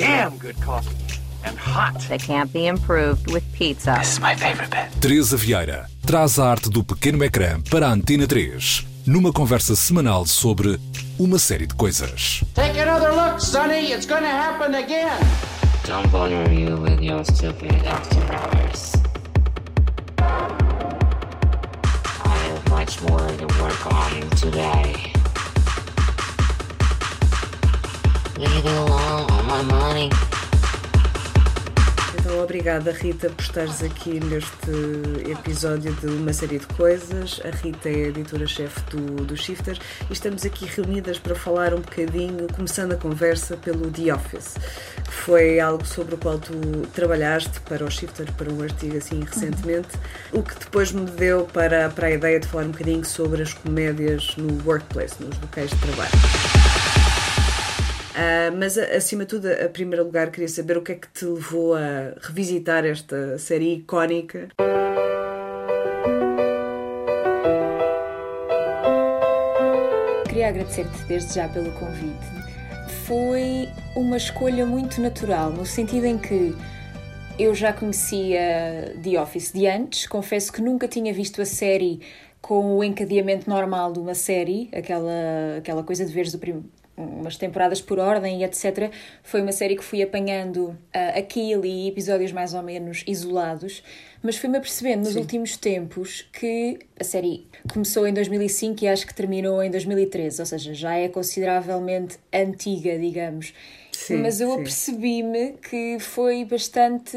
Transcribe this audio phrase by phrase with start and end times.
[0.00, 0.96] damn good coffee.
[1.44, 2.00] And hot.
[2.08, 3.96] That can't be improved with pizza.
[3.98, 4.88] This is my favorite bit.
[5.00, 10.26] Teresa Vieira traz a arte do pequeno ecrã para a Antena 3, numa conversa semanal
[10.26, 10.78] sobre
[11.18, 12.42] uma série de coisas.
[12.54, 13.92] Take another look, Sonny.
[13.92, 15.18] It's gonna happen again.
[15.86, 18.92] Don't bother you with your stupid after hours.
[22.24, 25.12] I have much more to work on today.
[32.18, 37.38] Então, obrigada Rita por estares aqui neste episódio de uma série de coisas.
[37.44, 39.76] A Rita é a editora-chefe do, do Shifter
[40.08, 44.54] e estamos aqui reunidas para falar um bocadinho, começando a conversa pelo The Office,
[45.04, 46.54] que foi algo sobre o qual tu
[46.94, 49.88] trabalhaste para o Shifter, para um artigo assim recentemente,
[50.32, 53.52] o que depois me deu para, para a ideia de falar um bocadinho sobre as
[53.52, 57.09] comédias no workplace, nos locais de trabalho.
[58.20, 61.24] Uh, mas acima de tudo, a primeiro lugar, queria saber o que é que te
[61.24, 64.48] levou a revisitar esta série icónica.
[70.28, 72.26] Queria agradecer-te desde já pelo convite.
[73.06, 76.54] Foi uma escolha muito natural, no sentido em que
[77.38, 82.02] eu já conhecia The Office de antes, confesso que nunca tinha visto a série
[82.42, 86.62] com o encadeamento normal de uma série, aquela, aquela coisa de veres o, prim
[87.00, 88.92] umas temporadas por ordem e etc.
[89.22, 93.82] Foi uma série que fui apanhando uh, aqui e ali episódios mais ou menos isolados,
[94.22, 95.20] mas fui-me apercebendo nos Sim.
[95.20, 100.46] últimos tempos que a série começou em 2005 e acho que terminou em 2013, ou
[100.46, 103.54] seja, já é consideravelmente antiga, digamos.
[103.92, 107.16] Sim, mas eu apercebi-me que foi bastante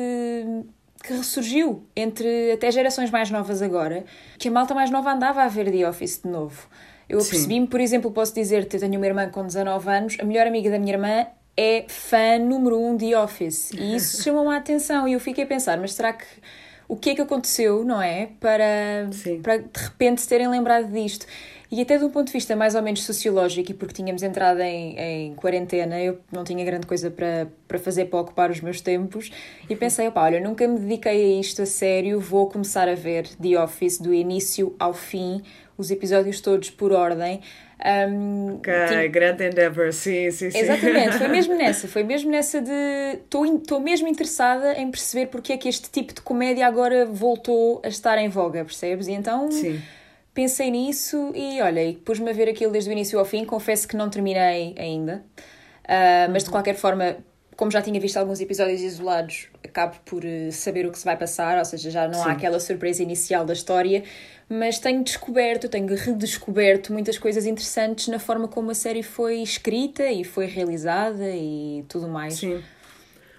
[1.03, 4.05] que ressurgiu entre até gerações mais novas agora,
[4.37, 6.67] que a malta mais nova andava a ver The Office de novo.
[7.07, 10.47] Eu apercebi-me, por exemplo, posso dizer-te, eu tenho uma irmã com 19 anos, a melhor
[10.47, 13.71] amiga da minha irmã é fã número um de Office.
[13.71, 16.25] E isso chamou-me a atenção e eu fiquei a pensar, mas será que
[16.87, 18.29] o que é que aconteceu, não é?
[18.39, 19.09] Para,
[19.41, 21.25] para de repente terem lembrado disto.
[21.71, 24.59] E até de um ponto de vista mais ou menos sociológico, e porque tínhamos entrado
[24.59, 28.79] em, em quarentena, eu não tinha grande coisa para, para fazer para ocupar os meus
[28.79, 29.31] tempos,
[29.67, 33.27] e pensei, opa, olha, nunca me dediquei a isto a sério, vou começar a ver
[33.41, 35.41] The Office do início ao fim,
[35.83, 37.41] os episódios todos por ordem.
[38.09, 39.07] Um, ok, tinha...
[39.07, 40.57] grande endeavor, sim, sim, sim.
[40.57, 42.71] Exatamente, foi mesmo nessa, foi mesmo nessa de.
[43.21, 47.89] Estou mesmo interessada em perceber porque é que este tipo de comédia agora voltou a
[47.89, 49.07] estar em voga, percebes?
[49.07, 49.51] E então.
[49.51, 49.81] Sim.
[50.33, 53.45] Pensei nisso e olha, e pus-me a ver aquilo desde o início ao fim.
[53.45, 55.23] Confesso que não terminei ainda,
[55.83, 56.55] uh, mas de uhum.
[56.55, 57.17] qualquer forma
[57.55, 61.17] como já tinha visto alguns episódios isolados, acabo por eh, saber o que se vai
[61.17, 62.29] passar, ou seja, já não Sim.
[62.29, 64.03] há aquela surpresa inicial da história,
[64.49, 70.05] mas tenho descoberto, tenho redescoberto muitas coisas interessantes na forma como a série foi escrita
[70.05, 72.35] e foi realizada e tudo mais.
[72.35, 72.63] Sim.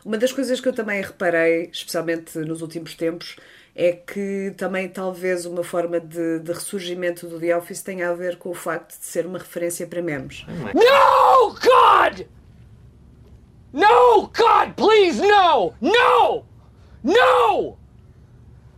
[0.04, 3.36] Uma das coisas que eu também reparei, especialmente nos últimos tempos,
[3.74, 8.36] é que também talvez uma forma de, de, ressurgimento do The Office tenha a ver
[8.36, 10.44] com o facto de ser uma referência para memes.
[10.46, 12.26] No, God!
[13.74, 15.74] No, God, please, no!
[15.80, 16.44] No!
[17.02, 17.76] No!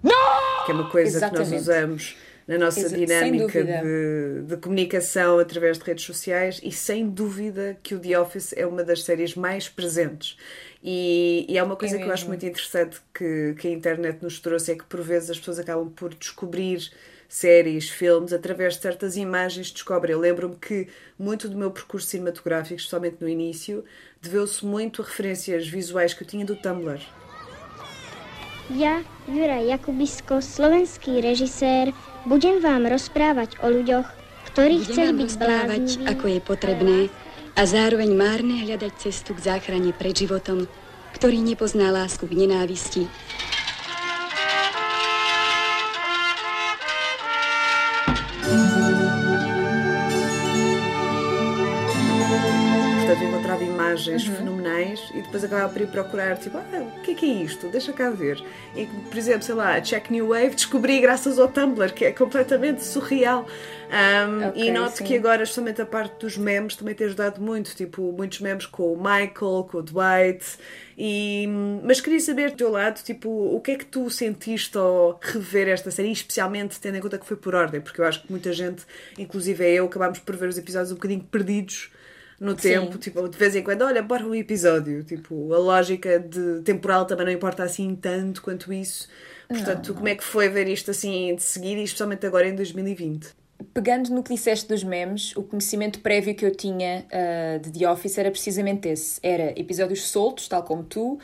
[0.02, 0.64] No!
[0.64, 1.48] Que é uma coisa Exatamente.
[1.48, 2.16] que nós usamos
[2.48, 7.94] na nossa Exa dinâmica de, de, comunicação através de redes sociais e sem dúvida que
[7.94, 10.38] o The Office é uma das séries mais presentes.
[10.82, 14.22] E, e é uma coisa é que eu acho muito interessante que, que a internet
[14.22, 16.90] nos trouxe, é que por vezes as pessoas acabam por descobrir
[17.28, 20.12] séries, filmes, através de certas imagens descobrem.
[20.12, 20.88] Eu lembro-me que
[21.18, 23.84] muito do meu percurso cinematográfico, especialmente no início,
[24.20, 27.00] deveu-se muito a referências visuais que eu tinha do Tumblr.
[28.70, 31.94] Ja, Juraj Jakubisko, slovenský režisér,
[32.26, 34.06] budem vám rozprávať o ľuďoch,
[34.50, 36.02] ktorí chceli byť blázniví.
[36.10, 36.98] ako je potrebné
[37.54, 40.66] a zároveň márne hľadať cestu k záchrane pred životom,
[41.14, 43.06] ktorý nepozná lásku k nenávisti
[54.08, 54.18] uhum.
[54.18, 57.68] fenomenais e depois acabava por ir procurar, tipo, ah, o que é que é isto?
[57.68, 58.42] Deixa cá ver.
[58.74, 62.84] E, por exemplo, sei lá, Check New Wave descobri graças ao Tumblr, que é completamente
[62.84, 63.46] surreal.
[63.86, 65.04] Um, okay, e noto sim.
[65.04, 68.92] que agora, justamente a parte dos memes também tem ajudado muito, tipo, muitos memes com
[68.92, 70.44] o Michael, com o Dwight.
[70.98, 71.46] E,
[71.84, 75.68] mas queria saber do teu lado, tipo, o que é que tu sentiste ao rever
[75.68, 78.52] esta série, especialmente tendo em conta que foi por ordem, porque eu acho que muita
[78.52, 78.84] gente,
[79.18, 81.90] inclusive eu, acabámos por ver os episódios um bocadinho perdidos
[82.38, 82.98] no tempo, Sim.
[82.98, 85.02] tipo, de vez em quando, olha, bora um episódio.
[85.04, 89.08] Tipo, a lógica de temporal também não importa assim tanto quanto isso.
[89.48, 89.94] Portanto, não.
[89.94, 93.34] como é que foi ver isto assim de seguida especialmente agora em 2020?
[93.72, 97.90] pegando no que disseste dos memes, o conhecimento prévio que eu tinha uh, de The
[97.90, 99.18] Office era precisamente esse.
[99.22, 101.18] Era episódios soltos, tal como tu,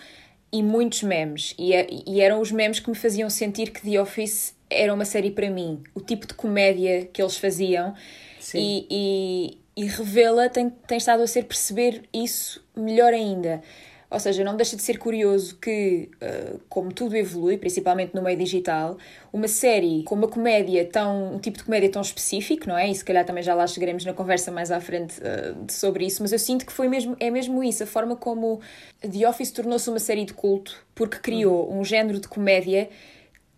[0.53, 1.55] e muitos memes.
[1.59, 5.05] E, é, e eram os memes que me faziam sentir que The Office era uma
[5.05, 5.83] série para mim.
[5.95, 7.95] O tipo de comédia que eles faziam.
[8.39, 8.59] Sim.
[8.59, 13.63] E, e, e revê-la tem, tem estado a ser perceber isso melhor ainda.
[14.13, 18.37] Ou seja, não deixa de ser curioso que, uh, como tudo evolui, principalmente no meio
[18.37, 18.99] digital,
[19.33, 21.35] uma série com uma comédia tão.
[21.35, 22.91] um tipo de comédia tão específico, não é?
[22.91, 26.21] E se calhar também já lá chegaremos na conversa mais à frente uh, sobre isso,
[26.21, 28.61] mas eu sinto que foi mesmo, é mesmo isso, a forma como
[29.01, 32.91] The Office tornou-se uma série de culto, porque criou um género de comédia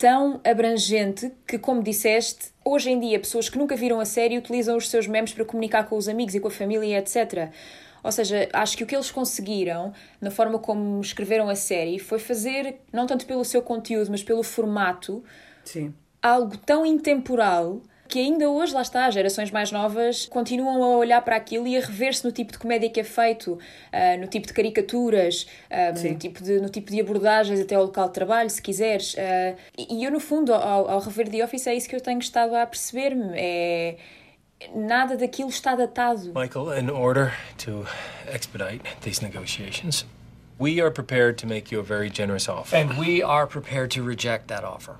[0.04, 4.76] tão abrangente que, como disseste, hoje em dia pessoas que nunca viram a série utilizam
[4.76, 7.50] os seus memes para comunicar com os amigos e com a família, etc.
[8.02, 12.18] Ou seja, acho que o que eles conseguiram, na forma como escreveram a série, foi
[12.18, 15.24] fazer, não tanto pelo seu conteúdo, mas pelo formato,
[15.64, 15.94] Sim.
[16.20, 21.22] algo tão intemporal que ainda hoje, lá está, as gerações mais novas continuam a olhar
[21.22, 24.46] para aquilo e a rever-se no tipo de comédia que é feito, uh, no tipo
[24.46, 28.50] de caricaturas, uh, no, tipo de, no tipo de abordagens até ao local de trabalho,
[28.50, 29.14] se quiseres.
[29.14, 32.18] Uh, e eu, no fundo, ao, ao rever The Office, é isso que eu tenho
[32.18, 33.32] estado a perceber-me.
[33.34, 33.96] É
[34.74, 36.32] nada daquilo está datado.
[36.34, 37.86] Michael, in order to
[38.32, 40.06] expedite these negotiations,
[40.58, 42.76] we are prepared to make you a very generous offer.
[42.76, 44.96] And we are prepared to reject that offer.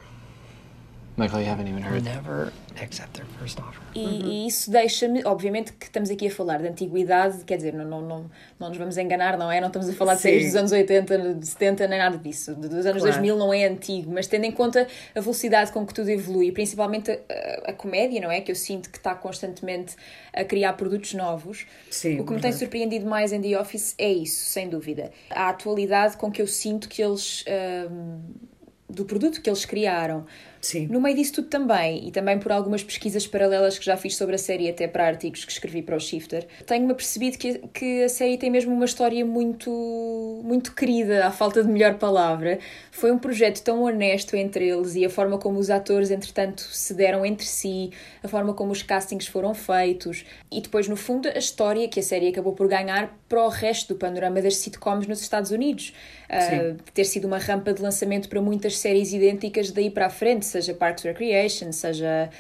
[1.16, 2.02] Michael, you haven't even heard.
[2.04, 2.52] Never
[2.82, 3.80] accept their first offer.
[3.94, 7.84] E, e isso deixa-me, obviamente que estamos aqui a falar de antiguidade, quer dizer, não,
[7.84, 9.60] não, não, não nos vamos enganar, não é?
[9.60, 12.52] Não estamos a falar de séries dos anos 80, 70, nem nada disso.
[12.56, 13.00] Dos anos Claro.
[13.00, 17.12] 2000 não é antigo, mas tendo em conta a velocidade com que tudo evolui, principalmente
[17.12, 18.40] a, a- a comédia, não é?
[18.40, 19.94] Que eu sinto que está constantemente
[20.32, 21.64] a criar produtos novos.
[21.92, 22.58] Sim, o que me tem verdade.
[22.58, 25.12] surpreendido mais em The Office é isso, sem dúvida.
[25.30, 27.44] A atualidade com que eu sinto que eles.
[27.88, 28.20] hum,
[28.86, 30.24] do produto que eles criaram.
[30.64, 30.86] Sim.
[30.86, 34.34] No meio disso tudo também, e também por algumas pesquisas paralelas que já fiz sobre
[34.34, 38.08] a série, até para artigos que escrevi para o Shifter, tenho-me apercebido que, que a
[38.08, 42.58] série tem mesmo uma história muito, muito querida, à falta de melhor palavra.
[42.90, 46.94] Foi um projeto tão honesto entre eles e a forma como os atores, entretanto, se
[46.94, 47.90] deram entre si,
[48.22, 52.02] a forma como os castings foram feitos, e depois, no fundo, a história que a
[52.02, 55.92] série acabou por ganhar para o resto do panorama das sitcoms nos Estados Unidos.
[56.24, 60.46] Uh, ter sido uma rampa de lançamento para muitas séries idênticas daí para a frente,
[60.54, 62.30] seja Parks Recreation, seja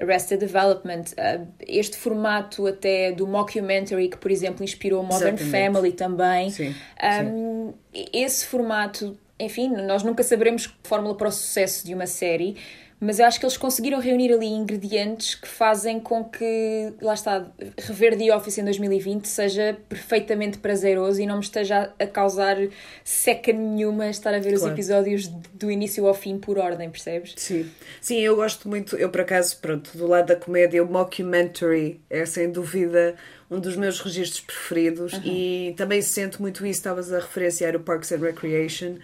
[0.00, 5.50] Arrested Development, uh, este formato até do mockumentary que, por exemplo, inspirou Modern Exatamente.
[5.50, 6.50] Family também.
[6.50, 7.72] Sim, Um,
[8.12, 12.56] esse formato, enfim, nós nunca saberemos fórmula para o sucesso de uma série,
[13.00, 17.46] mas eu acho que eles conseguiram reunir ali ingredientes que fazem com que, lá está,
[17.78, 22.56] rever The Office em 2020 seja perfeitamente prazeroso e não me esteja a causar
[23.02, 24.74] seca nenhuma estar a ver os Claro.
[24.74, 27.34] episódios do início ao fim por ordem, percebes?
[27.36, 27.68] Sim.
[28.00, 32.24] Sim, eu gosto muito, eu por acaso, pronto, do lado da comédia, o mockumentary é
[32.24, 33.14] sem dúvida
[33.50, 38.10] um dos meus registros preferidos e também sinto muito isso, estavas a referenciar o Parks
[38.12, 38.96] and Recreation.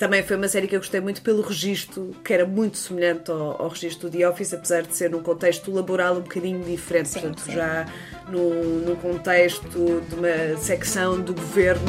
[0.00, 3.60] Também foi uma série que eu gostei muito pelo registro, que era muito semelhante ao,
[3.60, 7.20] ao registro do The Office, apesar de ser num contexto laboral um bocadinho diferente, Sim,
[7.20, 7.52] portanto, sim.
[7.52, 7.86] já
[8.26, 11.84] num, num contexto de uma secção do governo.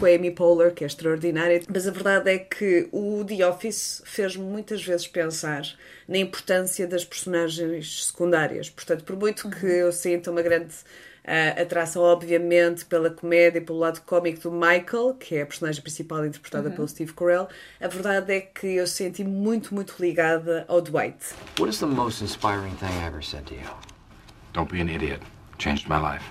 [0.00, 4.02] com a Amy Poehler, que é extraordinária, mas a verdade é que o The Office
[4.04, 5.62] fez-me muitas vezes pensar
[6.06, 8.70] na importância das personagens secundárias.
[8.70, 10.72] Portanto, por muito que eu sinta uma grande
[11.28, 16.24] ah, atração, obviamente, pela comédia, pelo lado cómico do Michael, que é a personagem principal
[16.24, 21.18] interpretada pelo Steve Carell, a verdade é que eu senti muito, muito ligada ao Dwight.
[21.58, 23.68] What is the most inspiring thing I ever said to you?
[24.54, 25.20] Don't be an idiot.
[25.58, 26.24] Changed my life.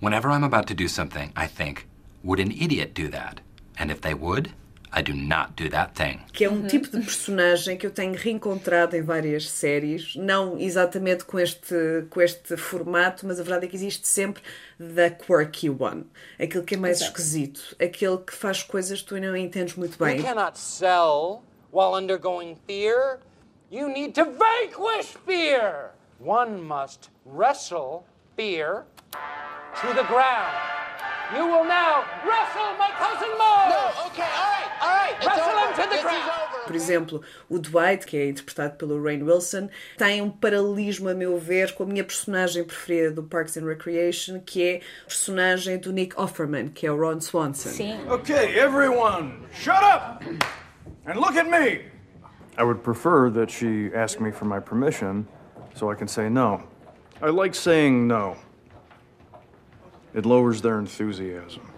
[0.00, 1.88] Whenever I'm about to do something, I think,
[2.22, 3.40] would an idiot do that?
[3.78, 4.50] And if they would,
[4.98, 6.20] I do not do that thing.
[6.32, 11.24] que é um tipo de personagem que eu tenho reencontrado em várias séries, não exatamente
[11.24, 14.42] com este, com este formato, mas a verdade é que existe sempre
[14.78, 16.06] the quirky one,
[16.40, 17.10] aquele que é mais Exato.
[17.10, 20.16] esquisito, aquele que faz coisas que tu não entendes muito bem.
[20.16, 23.18] You cannot sell while undergoing fear.
[23.70, 25.90] You need to vanquish fear.
[26.18, 30.85] One must wrestle fear to the ground.
[31.34, 33.68] You will now wrestle my cousin Mo.
[33.68, 35.16] No, okay, all right, all right.
[35.16, 36.30] It's Wrestle him to the This is ground.
[36.30, 36.64] over.
[36.66, 41.38] Por exemplo, o Dwight, que é interpretado pelo Rainn Wilson, tem um paralelismo, a meu
[41.38, 45.92] ver, com a minha personagem preferida do Parks and Recreation, que é a personagem do
[45.92, 47.70] Nick Offerman, que é o Ron Swanson.
[47.70, 47.98] Sim.
[48.08, 50.24] Okay, everyone, shut up
[51.06, 51.80] and look at me.
[52.58, 55.26] I would prefer that she ask me for my permission
[55.74, 56.62] so I can say no.
[57.20, 58.36] I like saying no.
[60.16, 61.70] It lowers their enthusiasm.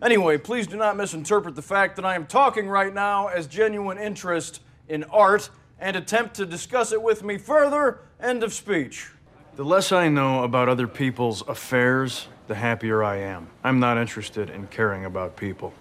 [0.00, 3.98] Anyway, please do not misinterpret the fact that I am talking right now as genuine
[3.98, 5.50] interest in art
[5.80, 8.00] and attempt to discuss it with me further.
[8.20, 9.10] End of speech.
[9.56, 13.48] The less I know about other people's affairs, the happier I am.
[13.64, 15.74] I'm not interested in caring about people.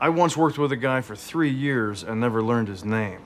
[0.00, 3.22] I once worked with a guy for three years and never learned his name.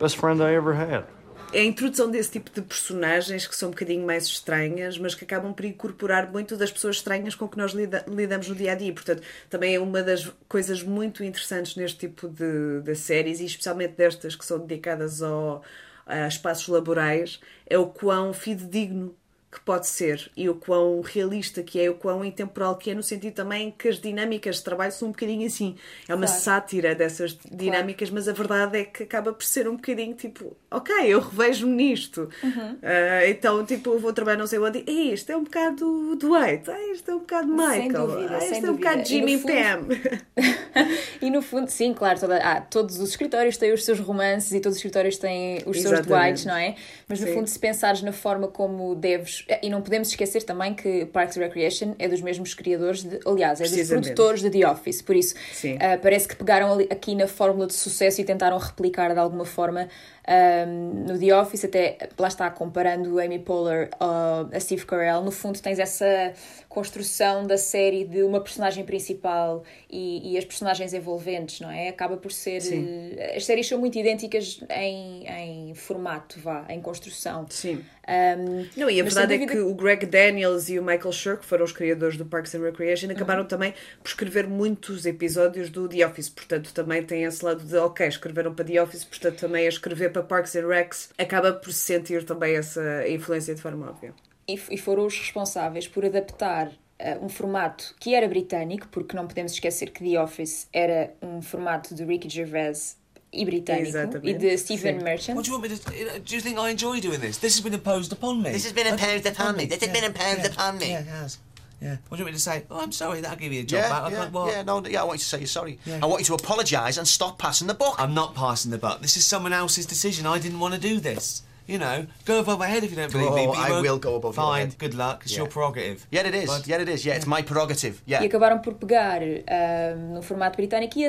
[0.00, 1.06] Best friend I ever had.
[1.54, 5.54] A introdução desse tipo de personagens que são um bocadinho mais estranhas, mas que acabam
[5.54, 8.92] por incorporar muito das pessoas estranhas com que nós lida lidamos no dia a dia.
[8.92, 13.92] Portanto, também é uma das coisas muito interessantes neste tipo de, de séries, e especialmente
[13.94, 15.62] destas que são dedicadas ao,
[16.04, 19.16] a espaços laborais, é o quão fidedigno
[19.54, 23.02] que pode ser e o quão realista que é, o quão intemporal que é, no
[23.04, 25.76] sentido também que as dinâmicas de trabalho são um bocadinho assim.
[26.08, 26.40] É uma Claro.
[26.42, 30.92] sátira dessas dinâmicas, mas a verdade é que acaba por ser um bocadinho tipo, ok,
[31.06, 32.28] eu revejo-me nisto.
[32.42, 32.78] Uhum.
[32.82, 36.68] Ah, então, tipo, eu vou trabalhar não sei onde, e isto é um bocado Dwight,
[36.70, 39.52] ah, isto é um bocado Michael, dúvida, ah, isto é um bocado Jimmy e fundo-
[39.52, 39.86] Pam.
[41.22, 44.60] E no fundo, sim, claro, toda, ah, todos os escritórios têm os seus romances e
[44.60, 46.08] todos os escritórios têm os seus Exatamente.
[46.08, 46.74] Dwights, não é?
[47.08, 47.34] Mas no Sim.
[47.34, 49.43] fundo, se pensares na forma como deves.
[49.62, 53.60] E não podemos esquecer também que Parks and Recreation é dos mesmos criadores, de, aliás,
[53.60, 55.02] é dos produtores de The Office.
[55.02, 55.34] Por isso,
[55.80, 59.44] ah, parece que pegaram ali, aqui na fórmula de sucesso e tentaram replicar de alguma
[59.44, 59.88] forma
[60.26, 65.30] ahm, no The Office, até lá está, comparando Amy Poehler ah, a Steve Carell, no
[65.30, 66.32] fundo tens essa
[66.68, 71.88] construção da série de uma personagem principal e, e as personagens envolventes, não é?
[71.88, 72.60] Acaba por ser.
[72.60, 73.12] Sim.
[73.16, 77.46] eh, As séries são muito idênticas em, em formato, vá, em construção.
[77.48, 77.84] Sim.
[78.06, 81.12] Ahm, Não, e a verdade sem é que dúvida- o Greg Daniels e o Michael
[81.12, 83.12] Schur, que foram os criadores do Parks and Recreation, Uhum.
[83.12, 86.28] acabaram também por escrever muitos episódios do The Office.
[86.28, 90.10] Portanto, também tem esse lado de, ok, escreveram para The Office, portanto, também a escrever
[90.14, 94.14] para Parks and Recs acaba por sentir também essa influência de forma óbvia.
[94.48, 99.26] e, e foram os responsáveis por adaptar eh, um formato que era britânico, porque não
[99.26, 102.96] podemos esquecer que The Office era um formato de Ricky Gervais
[103.32, 105.04] e britânico Exatamente, e de Stephen sim.
[105.04, 105.36] Merchant.
[105.36, 106.20] What do you want me to?
[106.20, 107.38] Do you think I enjoy doing this?
[107.38, 108.52] This has been imposed upon me.
[108.52, 109.66] This has been imposed upon me.
[109.66, 110.90] This has been imposed upon me.
[110.90, 111.38] Yeah, it has.
[111.84, 111.96] Yeah.
[112.08, 112.64] What do you want me to say?
[112.70, 113.20] Oh, I'm sorry.
[113.20, 114.10] That'll give you a job Yeah, back.
[114.12, 115.78] Yeah, like, yeah, no, yeah, I want you to say you're sorry.
[115.84, 116.00] Yeah.
[116.02, 117.96] I want you to apologise and stop passing the buck.
[117.98, 119.02] I'm not passing the buck.
[119.02, 120.26] This is someone else's decision.
[120.26, 121.42] I didn't want to do this.
[121.66, 123.46] You know, go above my head if you don't believe me.
[123.46, 124.66] Oh, but you I will go above your Fine.
[124.66, 124.78] head.
[124.78, 125.22] Good luck.
[125.24, 125.38] It's Yeah.
[125.40, 126.06] your prerogative.
[126.10, 126.46] Yeah, it is.
[126.50, 127.06] But- yeah, it is.
[127.06, 128.02] Yeah, it's my prerogative.
[128.06, 128.22] Yeah.
[128.22, 131.04] E acabaram por pegar ah, no formato britânico e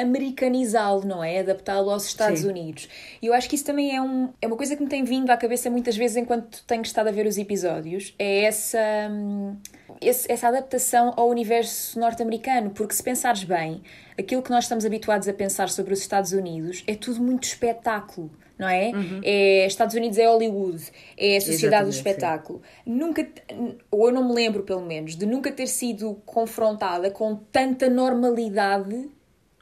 [0.00, 1.40] americanizá-lo, não é?
[1.40, 2.48] Adaptá-lo aos Estados Sim.
[2.48, 2.88] Unidos.
[3.20, 5.28] E eu acho que isso também é, um, é uma coisa que me tem vindo
[5.30, 8.14] à cabeça muitas vezes enquanto tenho estado a ver os episódios.
[8.16, 8.78] É essa,
[9.10, 9.56] hum,
[10.00, 12.70] esse- essa adaptação ao universo norte-americano.
[12.70, 13.82] Porque se pensares bem,
[14.18, 18.30] aquilo que nós estamos habituados a pensar sobre os Estados Unidos é tudo muito espetáculo.
[18.58, 18.90] Não é?
[19.22, 19.66] é?
[19.66, 20.82] Estados Unidos é Hollywood,
[21.18, 21.98] é a sociedade do Exatamente, sim.
[21.98, 22.62] espetáculo.
[22.86, 23.42] Nunca, te-
[23.90, 29.10] ou eu não me lembro pelo menos, de nunca ter sido confrontada com tanta normalidade,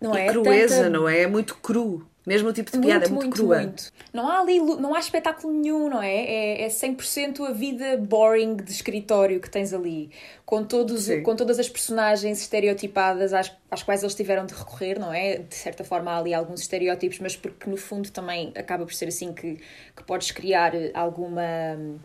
[0.00, 0.26] não e é?
[0.26, 1.22] crueza, Tanta- não é?
[1.22, 2.06] É muito cru.
[2.26, 3.58] Mesmo o tipo de piada é muito, crua.
[3.58, 3.92] muito.
[4.10, 6.16] Não há ali, não há espetáculo nenhum, não é?
[6.16, 10.10] É, é 100% a vida boring de escritório que tens ali,
[10.46, 11.22] com, todos, Sim.
[11.22, 15.36] com todas as personagens estereotipadas às, às quais eles tiveram de recorrer, não é?
[15.36, 19.08] De certa forma há ali alguns estereótipos, mas porque no fundo também acaba por ser
[19.08, 19.58] assim que,
[19.94, 21.42] que podes criar alguma.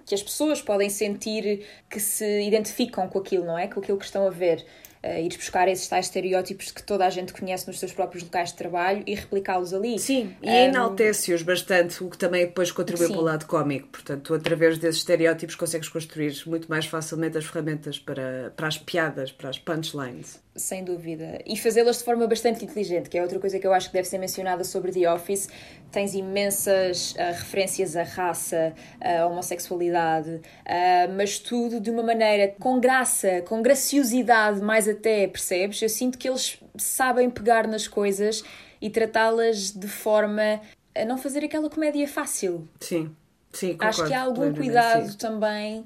[0.06, 3.68] que as pessoas podem sentir que se identificam com aquilo, não é?
[3.68, 4.66] Com aquilo que estão a ver.
[5.02, 8.50] Uh, ires buscar esses tais estereótipos que toda a gente conhece nos seus próprios locais
[8.50, 9.98] de trabalho e replicá-los ali.
[9.98, 13.14] Sim, e Um, enaltece-os bastante, o que também depois contribui Sim.
[13.14, 13.88] para o lado cómico.
[13.88, 18.78] Portanto, tu, através desses estereótipos, consegues construir muito mais facilmente as ferramentas para, para as
[18.78, 20.42] piadas, para as punchlines.
[20.60, 21.40] Sem dúvida.
[21.46, 24.10] E fazê-las de forma bastante inteligente, que é outra coisa que eu acho que deve
[24.10, 25.48] ser mencionada sobre The Office.
[25.90, 32.78] Tens imensas ah, referências à raça, à homossexualidade, ah, mas tudo de uma maneira com
[32.78, 35.82] graça, com graciosidade, mais até, percebes?
[35.82, 38.44] Eu sinto que eles sabem pegar nas coisas
[38.82, 40.60] e tratá-las de forma
[40.94, 42.68] a não fazer aquela comédia fácil.
[42.82, 43.16] Sim,
[43.54, 45.18] sim, Acho que há algum cuidado sim.
[45.18, 45.86] também.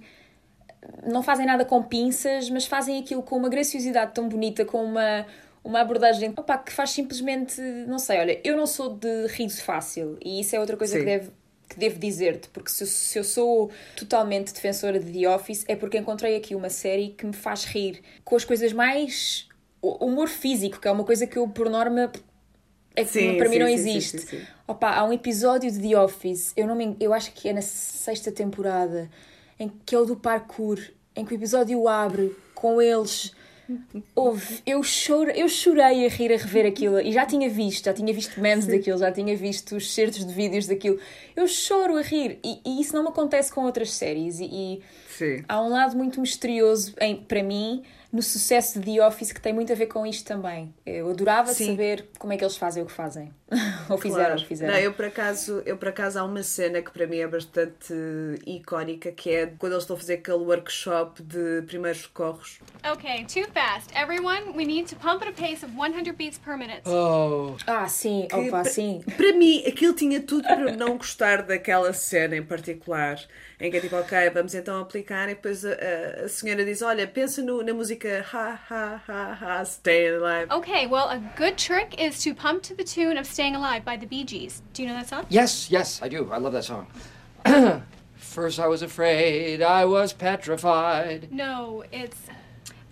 [1.06, 5.26] Não fazem nada com pinças, mas fazem aquilo com uma graciosidade tão bonita, com uma,
[5.64, 7.60] uma abordagem opa, que faz simplesmente.
[7.88, 11.00] Não sei, olha, eu não sou de riso fácil e isso é outra coisa Sim.
[11.00, 11.30] que deve.
[11.70, 15.76] Que devo dizer-te, porque se, eu- se eu sou totalmente defensora de The Office é
[15.76, 19.48] porque encontrei aqui uma série que me faz rir com as coisas mais.
[19.82, 22.12] o humor físico, que é uma coisa que eu, por norma,
[22.96, 24.48] é que Sim, para mim sim, não sim, existe.
[24.68, 27.62] Opa, há um episódio de The Office, eu, não me, eu acho que é na
[27.62, 29.10] sexta temporada,
[29.60, 30.80] em que é o do parkour,
[31.16, 33.34] em que o episódio abre com eles.
[34.14, 37.94] Houve, eu, choro, eu chorei a rir a rever aquilo e já tinha visto, já
[37.94, 41.00] tinha visto memes daquilo, já tinha visto os certos de vídeos daquilo.
[41.36, 44.40] Eu choro a rir e, e isso não me acontece com outras séries.
[44.40, 45.44] E, e Sim.
[45.48, 47.84] há um lado muito misterioso em, para mim
[48.14, 50.74] no sucesso de The Office que tem muito a ver com isto também.
[50.86, 51.72] Eu adorava Sim.
[51.72, 53.34] saber como é que eles fazem o que fazem.
[53.90, 54.36] Ou fizeram Claro.
[54.40, 54.74] o que fizeram.
[54.74, 57.94] Não, eu por acaso, eu por acaso há uma cena que para mim é bastante
[58.46, 62.60] icónica, que é quando eles estão a fazer aquele workshop de primeiros socorros.
[62.94, 63.92] Okay, too fast.
[63.96, 66.82] Everyone, we need to pump at a pace of 100 beats per minute.
[66.86, 67.56] Oh.
[67.68, 69.02] Ah, sim, Que opa, pa- sim.
[69.18, 73.20] Para mim, aquilo tinha tudo para eu não gostar daquela cena em particular.
[73.60, 75.30] Em que é tipo, ok, vamos então aplicar.
[75.30, 79.34] E depois a, a- a senhora diz: Olha, pensa no- na música Ha Ha Ha
[79.40, 80.52] Ha Stay Alive.
[80.52, 83.96] Okay, well, a good trick is to pump to the tune of Staying Alive by
[83.96, 84.62] the Bee Gees.
[84.74, 85.26] Do you know that song?
[85.30, 86.30] Yes, yes, I do.
[86.32, 86.88] I love that song.
[88.16, 91.32] First I was afraid, I was petrified.
[91.32, 92.18] No, it's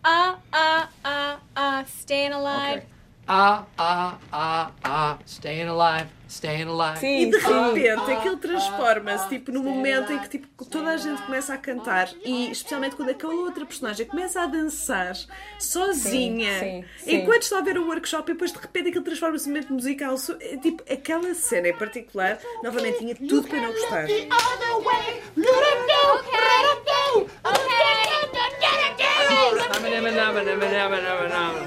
[0.05, 2.77] uh uh uh uh staying alive.
[2.77, 2.85] Okay.
[3.33, 6.99] Ah, ah, ah, ah, staying alive, staying alive.
[7.01, 11.53] e de repente aquilo transforma-se tipo no momento em que tipo, toda a gente começa
[11.53, 15.15] a cantar e especialmente quando aquela outra personagem começa a dançar
[15.57, 17.15] sozinha Sim, sim, sim.
[17.15, 20.15] enquanto está a ver o workshop e depois de repente aquilo transforma-se num momento musical.
[20.41, 24.07] É, tipo aquela cena em particular novamente tinha tudo para não gostar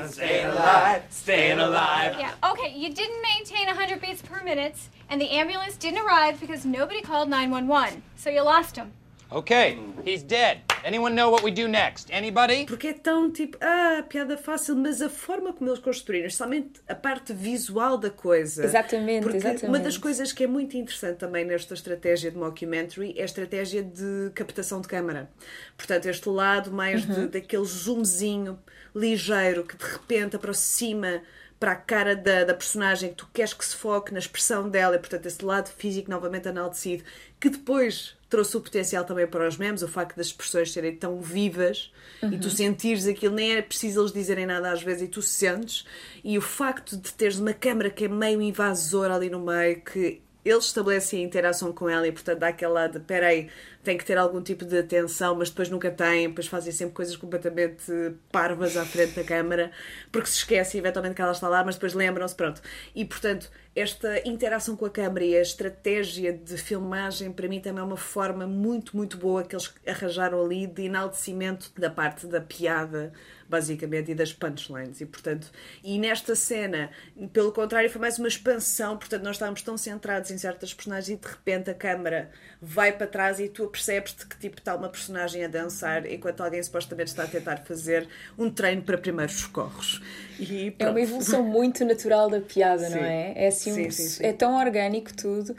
[0.08, 2.16] Staying alive, staying alive.
[2.18, 4.76] Yeah, okay, you didn't maintain 100 beats per minute,
[5.08, 8.02] and the ambulance didn't arrive because nobody called 911.
[8.16, 8.92] So you lost him.
[9.34, 10.60] Okay, he's dead.
[10.84, 12.12] Anyone know what we do next?
[12.12, 12.66] Anybody?
[12.66, 16.94] porque é tão tipo ah piada fácil mas a forma como eles construíram especialmente a
[16.94, 19.66] parte visual da coisa Exatamente, porque exatamente.
[19.66, 23.82] uma das coisas que é muito interessante também nesta estratégia de mockumentary é a estratégia
[23.82, 25.30] de captação de câmara
[25.76, 27.26] portanto este lado mais de- Uhum.
[27.28, 28.58] daquele zoomzinho
[28.94, 31.22] ligeiro que de repente aproxima
[31.58, 34.96] para a cara da, da personagem que tu queres que se foque na expressão dela
[34.96, 37.02] e portanto esse lado físico novamente enaltecido
[37.40, 41.20] que depois trouxe o potencial também para os memes, o facto das expressões serem tão
[41.20, 41.92] vivas
[42.30, 42.50] e tu Uhum.
[42.50, 45.84] sentires aquilo, nem é preciso eles dizerem nada às vezes e tu sentes,
[46.22, 50.20] e o facto de teres uma câmara que é meio invasora ali no meio, que
[50.44, 53.48] eles estabelecem a interação com ela e portanto dá aquele lado de peraí,
[53.84, 57.16] tem que ter algum tipo de atenção, mas depois nunca tem, depois fazem sempre coisas
[57.16, 57.84] completamente
[58.32, 59.70] parvas à frente da câmara,
[60.10, 62.60] porque se esquecem eventualmente que ela está lá, mas depois lembram-se, pronto.
[62.94, 67.80] E portanto, esta interação com a câmara e a estratégia de filmagem, para mim também
[67.82, 72.40] é uma forma muito, muito boa que eles arranjaram ali de enaltecimento da parte da
[72.40, 73.12] piada,
[73.48, 75.00] basicamente, e das punchlines.
[75.00, 75.50] E portanto,
[75.82, 76.90] e nesta cena,
[77.32, 81.16] pelo contrário, foi mais uma expansão, portanto, nós estávamos tão centrados em certas personagens e
[81.20, 82.30] de repente a câmara
[82.66, 86.62] vai para trás e tu percebes-te que tipo está uma personagem a dançar enquanto alguém
[86.62, 90.00] supostamente está a tentar fazer um treino para primeiros socorros.
[90.38, 92.94] E É uma evolução muito natural da piada, Sim.
[92.96, 93.32] não é?
[93.36, 94.24] É, assim um- Sim, sim, sim.
[94.24, 95.54] é tão orgânico tudo.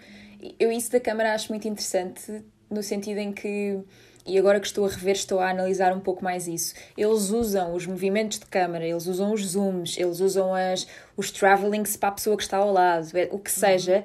[0.59, 3.79] Eu isso da câmara acho muito interessante, no sentido em que,
[4.25, 6.73] e agora que estou a rever, estou a analisar um pouco mais isso.
[6.97, 11.95] Eles usam os movimentos de câmara, eles usam os zooms, eles usam as, os travelings
[11.97, 14.03] para a pessoa que está ao lado, é- o que seja,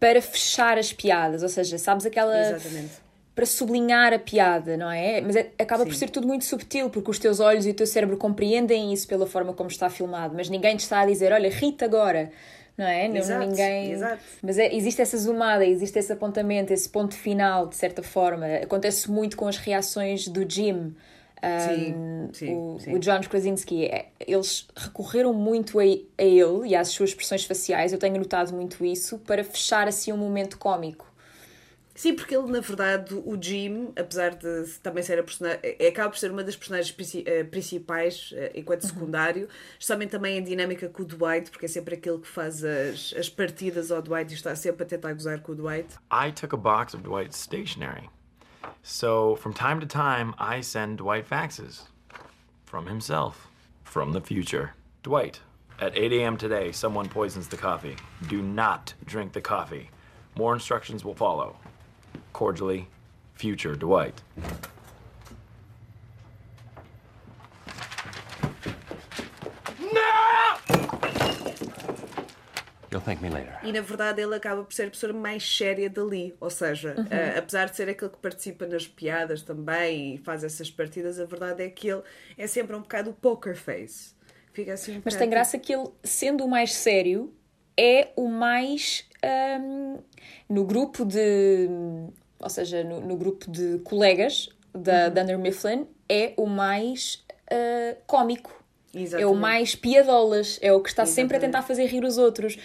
[0.00, 1.42] para fechar as piadas.
[1.42, 2.92] Ou seja, sabes aquela Exatamente.
[3.34, 5.20] para sublinhar a piada, não é?
[5.20, 6.00] Mas é- acaba por Sim.
[6.00, 9.26] ser tudo muito subtil, porque os teus olhos e o teu cérebro compreendem isso pela
[9.26, 12.32] forma como está filmado, mas ninguém te está a dizer, olha, rita agora,
[12.76, 13.08] não é?
[13.08, 13.92] Não- Exato, ninguém...
[13.92, 14.22] exato.
[14.42, 18.46] Mas é- existe essa zoomada, existe esse apontamento, esse ponto final, de certa forma.
[18.46, 20.94] Acontece muito com as reações do Jim.
[21.42, 22.94] Sim, Um, sim, o, sim.
[22.94, 27.92] o John Krasinski, é- eles recorreram muito a, a ele e às suas expressões faciais,
[27.92, 31.06] eu tenho notado muito isso, para fechar assim um momento cómico.
[31.94, 36.08] Sim, porque ele, na verdade, o Jim, apesar de também ser a personagem, é- acaba
[36.10, 41.02] por ser uma das personagens eh, principais eh, enquanto secundário, especialmente também em dinâmica com
[41.02, 44.54] o Dwight, porque é sempre aquele que faz as, as partidas ao Dwight e está
[44.56, 45.88] sempre a tentar gozar com o Dwight.
[46.10, 48.08] I took a box of Dwight's stationery.
[48.82, 51.82] So, from time to time, I send Dwight faxes.
[52.64, 53.48] From himself.
[53.84, 54.74] From the future.
[55.02, 55.40] Dwight,
[55.80, 56.36] at 8 a.m.
[56.36, 57.96] today, someone poisons the coffee.
[58.28, 59.90] Do not drink the coffee.
[60.36, 61.56] More instructions will follow.
[62.32, 62.88] Cordially,
[63.34, 64.22] future Dwight.
[72.90, 73.56] You'll thank me later.
[73.62, 76.34] E na verdade ele acaba por ser a pessoa mais séria dali.
[76.40, 80.70] Ou seja, eh, apesar de ser aquele que participa nas piadas também e faz essas
[80.70, 82.02] partidas, a verdade é que ele
[82.38, 84.14] é sempre um bocado o poker face.
[84.52, 87.34] Fica assim um Mas bocado tem graça que ele, sendo o mais sério,
[87.76, 89.06] é o mais.
[89.60, 89.98] hum,
[90.48, 91.68] no grupo de.
[92.38, 95.14] Ou seja, no, no grupo de colegas da Uhum.
[95.14, 98.59] Dunder Mifflin, é o mais uh, cómico.
[98.94, 99.36] É o Exatamente.
[99.40, 100.58] mais piadolas.
[100.62, 101.52] É o que está sempre a Exatamente.
[101.52, 102.58] tentar fazer rir os outros.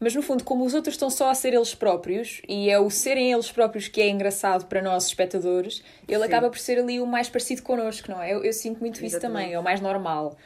[0.00, 2.90] mas no fundo, como os outros estão só a ser eles próprios, e é o
[2.90, 6.24] serem eles próprios que é engraçado para nós espectadores, ele Sim.
[6.24, 8.32] acaba por ser ali o mais parecido connosco, não é?
[8.34, 9.42] Eu, eu sinto muito isso Exatamente.
[9.42, 10.36] também, é o mais normal.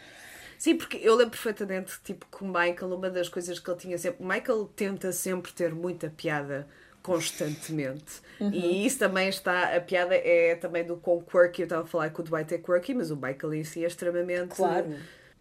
[0.58, 3.98] Sim, porque eu lembro perfeitamente, tipo, que o Michael, uma das coisas que ele tinha
[3.98, 4.22] sempre.
[4.22, 6.66] O Michael tenta sempre ter muita piada
[7.02, 8.20] constantemente.
[8.40, 8.50] Uhum.
[8.52, 9.76] E isso também está.
[9.76, 11.62] A piada é também do quão quirky.
[11.62, 13.86] Eu estava a falar que o Dwight é quirky, mas o Michael em si é
[13.86, 14.94] extremamente Claro.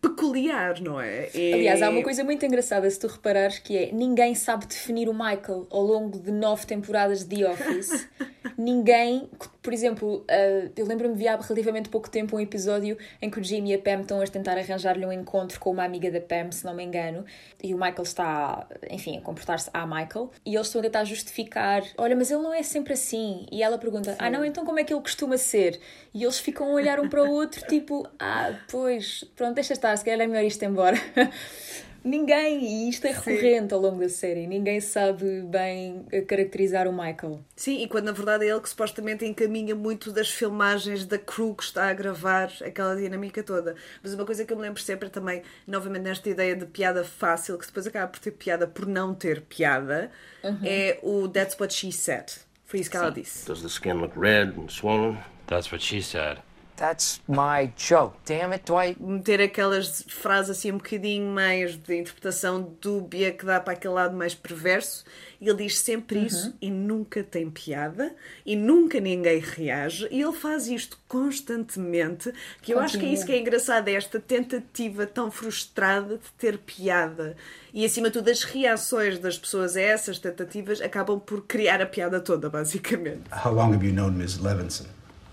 [0.09, 1.29] Peculiar, não é?
[1.33, 5.09] E- Aliás, há uma coisa muito engraçada se tu reparares que é ninguém sabe definir
[5.09, 8.07] o Michael ao longo de nove temporadas de The Office.
[8.57, 9.29] ninguém,
[9.65, 13.43] por exemplo, uh, eu lembro-me de há relativamente pouco tempo um episódio em que o
[13.43, 16.51] Jimmy e a Pam estão a tentar arranjar-lhe um encontro com uma amiga da Pam,
[16.51, 17.25] se não me engano,
[17.63, 21.81] e o Michael está, enfim, a comportar-se a Michael, e eles estão a tentar justificar:
[21.97, 23.47] olha, mas ele não é sempre assim.
[23.51, 25.79] E ela pergunta: ah, não, então como é que ele costuma ser?
[26.13, 29.97] E eles ficam a olhar um para o outro, tipo: ah, pois, pronto, deixa estar,
[29.97, 30.97] se calhar é melhor isto embora.
[32.05, 33.31] Ninguém, e isto é Sim.
[33.31, 37.43] recorrente ao longo da série, ninguém sabe bem caracterizar o Michael.
[37.55, 41.55] Sim, e quando na verdade é ele que supostamente encaminha muito das filmagens da crew
[41.55, 43.75] que está a gravar aquela dinâmica toda.
[44.03, 47.57] Mas uma coisa que eu me lembro sempre também, novamente nesta ideia de piada fácil,
[47.57, 50.11] que depois acaba por ter piada por não ter piada,
[50.43, 50.59] Uhum.
[50.63, 52.25] é o That's What She Said.
[52.65, 53.47] Foi isso que ela disse.
[53.47, 55.17] Does the skin look red and swollen?
[55.47, 56.37] That's what she said.
[56.77, 58.17] That's my joke.
[58.25, 59.01] Damn it, Dwight.
[59.01, 64.15] Meter aquelas frases assim um bocadinho mais de interpretação dúbia que dá para aquele lado
[64.15, 65.05] mais perverso.
[65.39, 66.25] E ele diz sempre Uhum.
[66.25, 68.13] isso e nunca tem piada
[68.45, 70.07] e nunca ninguém reage.
[70.11, 72.33] E ele faz isto constantemente.
[72.61, 76.31] Que eu acho que é isso que é engraçado, é esta tentativa tão frustrada de
[76.37, 77.35] ter piada.
[77.73, 81.85] E acima de tudo, as reações das pessoas a essas tentativas acabam por criar a
[81.85, 83.23] piada toda, basicamente.
[83.45, 84.39] How long have you known Ms.
[84.41, 84.85] Levinson?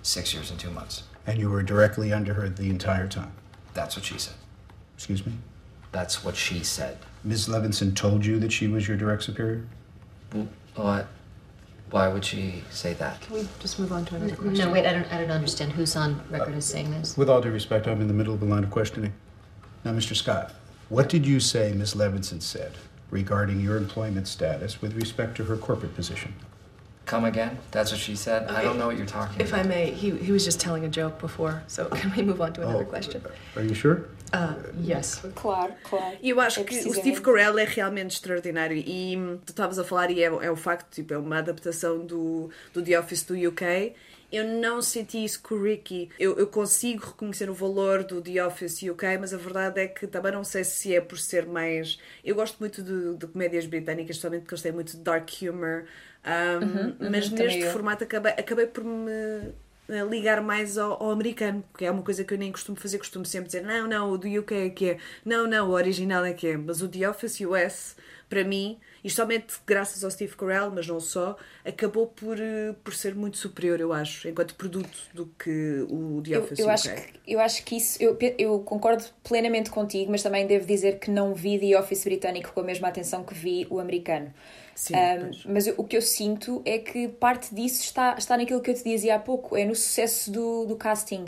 [0.02, 1.04] Six years and two months.
[1.26, 3.32] And you were directly under her the entire time?
[3.74, 4.34] That's what she said.
[4.96, 5.32] Excuse me?
[5.92, 6.98] That's what she said.
[7.24, 7.48] Ms.
[7.48, 9.64] Levinson told you that she was your direct superior?
[10.74, 11.06] What?
[11.90, 13.20] Why would she say that?
[13.20, 14.54] Can we just move on to another question?
[14.54, 17.16] No, wait, I don't, I don't understand who's on record as saying this.
[17.16, 19.12] With all due respect, I'm in the middle of a line of questioning.
[19.84, 20.16] Now, Mr.
[20.16, 20.54] Scott,
[20.88, 21.94] what did you say Ms.
[21.94, 22.72] Levinson said
[23.10, 26.34] regarding your employment status with respect to her corporate position?
[27.04, 27.58] Come again?
[27.72, 28.48] That's what she said?
[28.48, 30.88] I don't know what you're talking If I may, he, he was just telling a
[30.88, 32.88] joke before, so can we move on to another Oh.
[32.88, 33.20] question?
[33.56, 34.04] Are you sure?
[34.32, 35.20] Uh, yes.
[35.34, 36.16] Claro, claro.
[36.22, 38.76] E eu acho É que o Steve Carell é realmente extraordinário.
[38.78, 42.48] E tu estavas a falar, e é, é um facto, tipo, é uma adaptação do,
[42.72, 43.94] do The Office do UK.
[44.32, 46.08] Eu não senti isso com o Ricky.
[46.18, 50.06] Eu, eu consigo reconhecer o valor do The Office UK, mas a verdade é que
[50.06, 51.98] também não sei se é por ser mais.
[52.24, 55.86] Eu gosto muito de, de comédias britânicas, especialmente porque eles têm muito dark humor.
[56.24, 57.66] Um, Uhum, uhum, mas neste eu.
[57.66, 59.52] formato acabei, acabei por me
[59.88, 62.98] eh, ligar mais ao, ao americano, que é uma coisa que eu nem costumo fazer,
[62.98, 66.24] costumo sempre dizer não, não, o do UK é que é, não, não, o original
[66.24, 67.96] é que é, mas o The Office US,
[68.32, 72.94] para mim, e somente graças ao Steve Carell, mas não só, acabou por, eh, por
[72.94, 76.72] ser muito superior, eu acho, enquanto produto do que o The Eu, Office eu, UK.
[76.72, 80.98] acho que, eu acho que isso, eu, eu concordo plenamente contigo, mas também devo dizer
[80.98, 84.32] que não vi The Office britânico com a mesma atenção que vi o americano.
[84.74, 88.60] Sim, Um, mas eu- o que eu sinto é que parte disso está, está naquilo
[88.62, 91.26] que eu te dizia há pouco, é no sucesso do, do casting.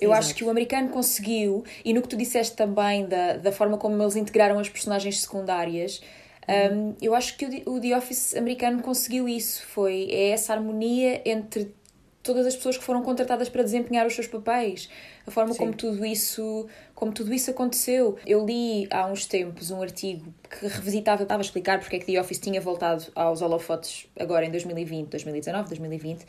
[0.00, 0.18] Eu Exato.
[0.18, 4.02] acho que o americano conseguiu, e no que tu disseste também da, da forma como
[4.02, 6.02] eles integraram as personagens secundárias,
[6.48, 9.64] um, eu acho que o, The- o The Office americano conseguiu isso.
[9.66, 11.74] Foi é essa harmonia entre
[12.22, 14.88] todas as pessoas que foram contratadas para desempenhar os seus papéis,
[15.26, 18.16] a forma como tudo isso como tudo isso aconteceu.
[18.24, 22.06] Eu li há uns tempos um artigo que revisitava, estava a explicar porque é que
[22.06, 26.24] The Office tinha voltado aos holofotes agora em 2020, 2019, 2020,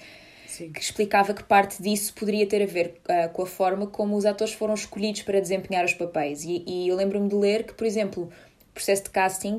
[0.72, 4.26] que explicava que parte disso poderia ter a ver ah, com a forma como os
[4.26, 6.44] atores foram escolhidos para desempenhar os papéis.
[6.44, 8.24] E, e eu lembro-me de ler que, por exemplo,
[8.70, 9.58] o processo de casting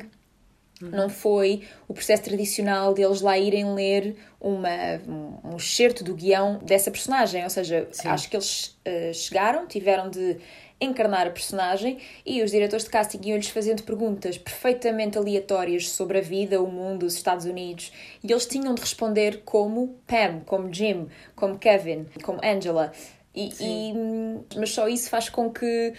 [0.80, 4.68] não foi o processo tradicional deles lá irem ler uma,
[5.08, 7.44] um, excerto do guião dessa personagem.
[7.44, 10.38] Ou seja, acho que eles eh, chegaram, tiveram de
[10.80, 16.20] encarnar a personagem e os diretores de casting iam-lhes fazendo perguntas perfeitamente aleatórias sobre a
[16.20, 21.08] vida, o mundo, os Estados Unidos e eles tinham de responder como Pam, como Jim,
[21.34, 22.92] como Kevin, como Angela.
[23.34, 25.92] E, e, hum, mas só isso faz com que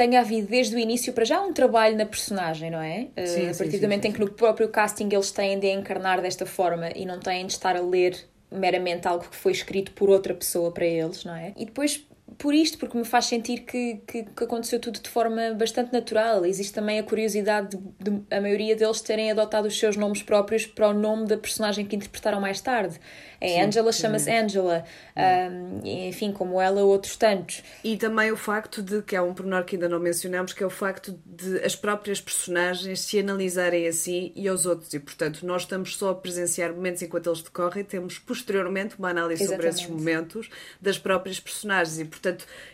[0.00, 3.08] tenha havido desde o início para já um trabalho na personagem, não é?
[3.14, 5.30] Eh, Sim, a sim, partir sim, do momento sim, em que no próprio casting eles
[5.30, 8.16] têm de encarnar desta forma e não têm de estar a ler
[8.50, 11.52] meramente algo que foi escrito por outra pessoa para eles, não é?
[11.54, 12.06] E depois
[12.38, 16.44] por isto, porque me faz sentir que, que, que aconteceu tudo de forma bastante natural.
[16.44, 20.66] Existe também a curiosidade de, de a maioria deles terem adotado os seus nomes próprios
[20.66, 22.98] para o nome da personagem que interpretaram mais tarde.
[23.40, 24.58] A Sim, Angela chama-se exatamente.
[24.58, 24.84] Angela,
[25.16, 27.62] um, enfim, como ela, outros tantos.
[27.82, 30.66] E também o facto de, que é um pormenor que ainda não mencionamos, que é
[30.66, 34.92] o facto de as próprias personagens se analisarem a si e aos outros.
[34.92, 39.46] E, portanto, nós estamos só a presenciar momentos enquanto eles decorrem, temos posteriormente uma análise
[39.46, 40.04] sobre esses Exatamente.
[40.04, 41.98] momentos das próprias personagens.
[41.98, 42.19] E, portanto,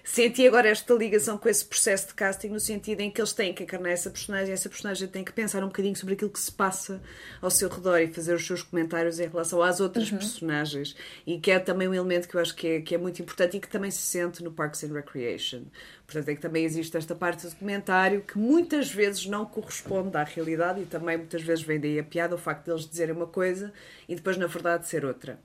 [0.05, 3.53] senti agora esta ligação com esse processo de casting, no sentido em que eles têm
[3.55, 6.51] que encarnar essa personagem essa personagem tem que pensar um bocadinho sobre aquilo que se
[6.53, 7.01] passa
[7.41, 10.19] ao seu redor e fazer os seus comentários em relação às outras Uhum.
[10.19, 10.97] personagens.
[11.27, 13.57] E que é também um elemento que eu acho que é, que é muito importante
[13.57, 15.63] e que também se sente no Parks and Recreation.
[16.07, 20.23] Portanto, é que também existe esta parte do documentário que muitas vezes não corresponde à
[20.23, 23.73] realidade e também muitas vezes vem daí a piada o facto deles dizerem uma coisa
[24.09, 25.39] e depois, na verdade, ser outra.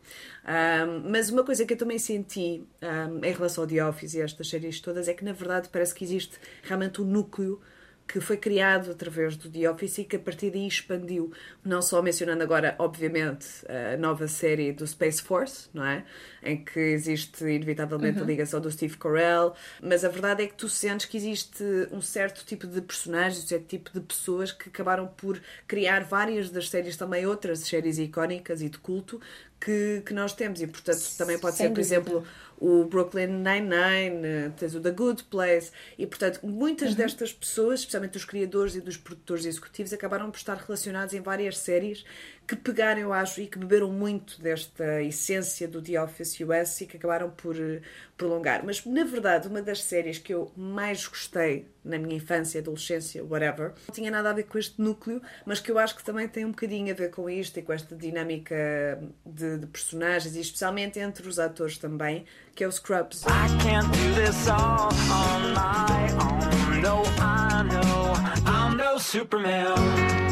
[0.46, 4.22] Ahm, mas uma coisa que eu também senti ahm, em relação ao The Office e
[4.22, 7.60] estas séries todas é que, na verdade, parece que existe realmente um núcleo
[8.08, 11.32] que foi criado através do The Office e que a partir daí expandiu,
[11.64, 13.48] não só mencionando agora, obviamente,
[13.94, 16.04] a nova série do Space Force, não é?
[16.44, 18.28] Em que existe inevitavelmente a Uhum.
[18.28, 22.44] ligação do Steve Carell, mas a verdade é que tu sentes que existe um certo
[22.46, 26.98] tipo de personagens, um certo tipo de pessoas que acabaram por criar várias das séries,
[26.98, 29.22] também outras séries icónicas e de culto
[29.64, 31.82] que, que nós temos e portanto também pode Sem ser, por dúvida.
[31.82, 36.96] exemplo, o Brooklyn Nine-Nine, eh, tens o The Good Place, e portanto muitas Uhum.
[36.96, 41.58] destas pessoas, especialmente os criadores e dos produtores executivos, acabaram por estar relacionados em várias
[41.58, 42.04] séries
[42.52, 46.86] que pegaram, eu acho, e que beberam muito desta essência do The Office US e
[46.86, 47.82] que acabaram por eh,
[48.18, 48.66] prolongar.
[48.66, 53.72] Mas na verdade, uma das séries que eu mais gostei na minha infância, adolescência, whatever,
[53.88, 56.44] não tinha nada a ver com este núcleo, mas que eu acho que também tem
[56.44, 61.00] um bocadinho a ver com isto e com esta dinâmica de, de personagens, e especialmente
[61.00, 63.24] entre os atores também, que é o Scrubs.
[63.64, 66.82] can't do this all on my own.
[66.82, 68.14] No, I know
[68.46, 70.31] I'm no Superman.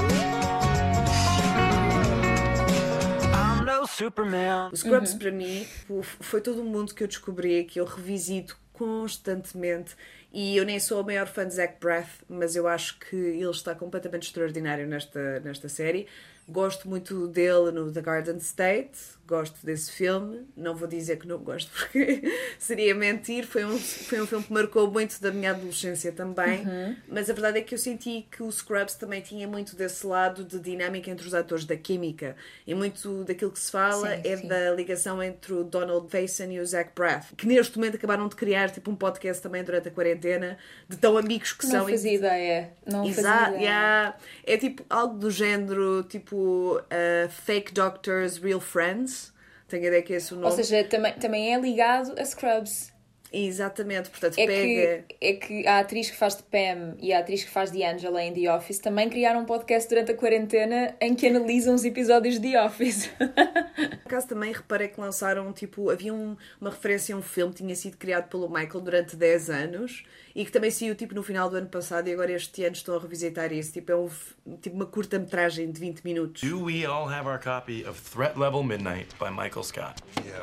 [3.99, 4.69] Superman.
[4.71, 5.67] O Scrubs, para mim,
[6.19, 9.95] foi todo um mundo que eu descobri, que eu revisito constantemente.
[10.31, 13.49] E eu nem sou a maior fã de Zach Braff, mas eu acho que ele
[13.49, 16.07] está completamente extraordinário nesta, nesta série.
[16.47, 18.97] Gosto muito dele no The Garden State,
[19.29, 20.47] gosto desse filme.
[20.57, 22.23] Não vou dizer que não gosto porque
[22.57, 23.45] seria mentir.
[23.45, 26.65] Foi um, foi um filme que marcou muito da minha adolescência também.
[26.65, 26.95] Uhum.
[27.07, 30.43] Mas a verdade é que eu senti que o Scrubs também tinha muito desse lado
[30.43, 32.35] de dinâmica entre os atores, da química.
[32.65, 34.47] E muito daquilo que se fala Sim, é sim.
[34.47, 38.35] da ligação entre o Donald Faison e o Zach Braff, que neste momento acabaram de
[38.35, 41.87] criar tipo um podcast também durante a quarentena, de tão amigos que Não são.
[41.87, 42.71] fazia ideia.
[42.85, 43.61] Não fazia Exato, ideia.
[43.61, 44.17] yeah.
[44.45, 49.18] É tipo algo do género, tipo uh, Fake Doctors, Real Friends.
[49.69, 50.47] Tenho a ideia que é esse o nome.
[50.47, 52.91] Ou seja, também, também é ligado a Scrubs.
[53.31, 55.03] Exatamente, portanto É pega.
[55.07, 57.83] que, é que a atriz que faz de Pam e a atriz que faz de
[57.83, 61.85] Angela em The Office também criaram um podcast durante a quarentena em que analisam os
[61.85, 63.07] episódios de The Office.
[63.17, 67.61] Por acaso também reparei que lançaram, tipo, havia um- uma referência a um filme que
[67.61, 70.03] tinha sido criado pelo Michael durante 10 anos
[70.35, 72.95] e que também saiu, tipo, no final do ano passado e agora este ano estão
[72.95, 73.71] a revisitar isso.
[73.73, 74.09] Tipo, é um,
[74.59, 76.41] tipo uma curta-metragem de 20 minutos.
[76.49, 80.01] Do we all have our copy of Threat Level Midnight by Michael Scott?
[80.25, 80.39] Yeah.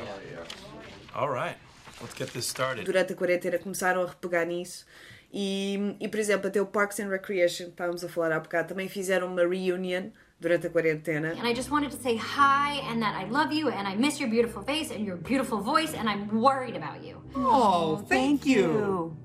[1.13, 1.57] All right,
[2.01, 2.85] let's get this started.
[2.85, 4.85] Durante a quarentena começaram a repegar nisso
[5.31, 8.69] e, e por exemplo, até o Parks and Recreation, que estávamos a falar há bocado,
[8.69, 11.33] também fizeram uma reunion durante a quarentena.
[11.33, 14.19] And I just wanted to say hi and that I love you and I miss
[14.19, 17.21] your beautiful face and your beautiful voice and I'm worried about you.
[17.35, 19.15] Oh, thank you.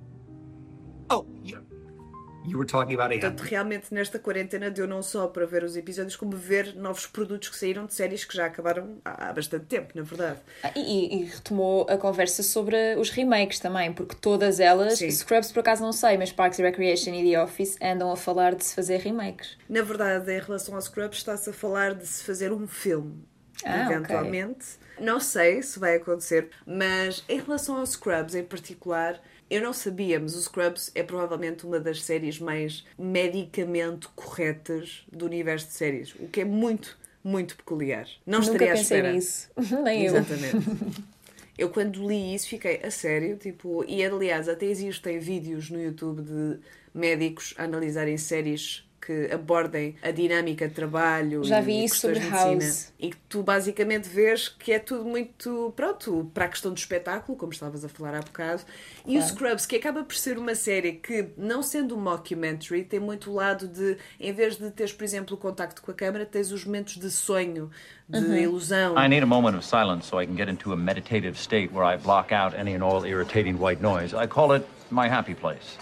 [2.45, 6.17] You, were talking about Portanto, realmente nesta quarentena deu não só para ver os episódios,
[6.17, 10.03] como ver novos produtos que saíram de séries que já acabaram há bastante tempo, na
[10.03, 10.41] verdade.
[10.63, 15.11] Ah, E, e retomou a conversa sobre os remakes também, porque todas elas, Sim.
[15.11, 18.55] Scrubs por acaso não sei, mas Parks and Recreation e The Office andam a falar
[18.55, 19.57] de se fazer remakes.
[19.69, 23.25] Na verdade, em relação ao Scrubs, está-se a falar de se fazer um filme,
[23.65, 24.67] Ah, eventualmente.
[25.01, 29.21] Não sei se vai acontecer, mas em relação ao Scrubs em particular,
[29.55, 35.27] eu não sabia, mas o Scrubs é provavelmente uma das séries mais medicamente corretas do
[35.27, 38.07] universo de séries, o que é muito, muito peculiar.
[38.27, 39.13] Não Nunca estaria à pensei espera.
[39.13, 39.51] nisso.
[39.85, 40.17] Nem eu.
[40.17, 41.03] Exatamente.
[41.59, 46.23] Eu quando li isso fiquei a sério, tipo, e aliás até existem vídeos no YouTube
[46.23, 46.59] de
[46.95, 52.25] médicos a analisarem séries que abordem a dinâmica de trabalho Já e vi isso questões
[52.25, 52.65] sobre.
[52.65, 52.93] House.
[52.99, 57.37] E que tu basicamente vês que é tudo muito, pronto, para a questão do espetáculo,
[57.37, 58.63] como estavas a falar há bocado.
[59.05, 59.27] E o Claro.
[59.35, 63.35] Scrubs, que acaba por ser uma série que, não sendo um mockumentary, tem muito o
[63.35, 66.65] lado de, em vez de teres, por exemplo, o contacto com a câmara, tens os
[66.65, 67.71] momentos de sonho,
[68.09, 68.37] de Uhum.
[68.37, 68.95] ilusão.
[68.97, 71.85] I need a moment of silence so I can get into a meditative state where
[71.85, 74.15] I block out any and all irritating white noise.
[74.15, 75.79] I call it my happy place.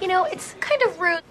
[0.00, 1.22] You know, it's kind of rude.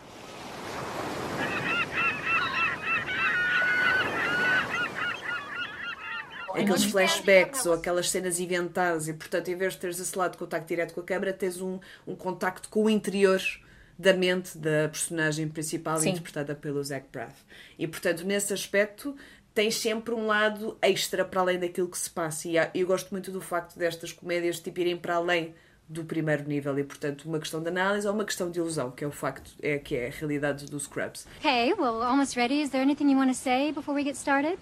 [6.54, 10.38] aqueles flashbacks ou aquelas cenas inventadas e portanto em vez de teres esse lado de
[10.38, 13.42] contacto direto com a câmara tens um, um contacto com o interior
[13.98, 16.10] da mente da personagem principal Sim.
[16.10, 17.36] interpretada pelo Zach Braff
[17.78, 19.16] e portanto nesse aspecto
[19.54, 23.32] tens sempre um lado extra para além daquilo que se passa e eu gosto muito
[23.32, 25.56] do facto destas comédias tipo, irem para além
[25.90, 29.04] do primeiro nível e portanto uma questão de análise ou uma questão de ilusão que
[29.04, 32.62] é o facto é que é a realidade dos Scrubs Okay, well, almost ready.
[32.62, 34.60] Is there anything you want to say before we get started?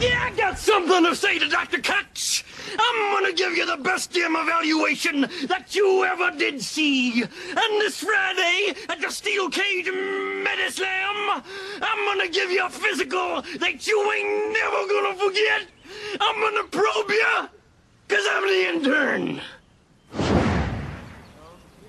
[0.00, 1.78] Yeah, I got something to say to Dr.
[1.80, 2.42] Kutch.
[2.78, 7.22] I'm gonna give you the best damn evaluation that you ever did see.
[7.22, 11.42] And this Friday at the Steel Cage Medislam,
[11.80, 15.62] I'm gonna give you a physical that you ain't never gonna forget.
[16.20, 17.48] I'm gonna probe you,
[18.08, 19.40] cause I'm the intern.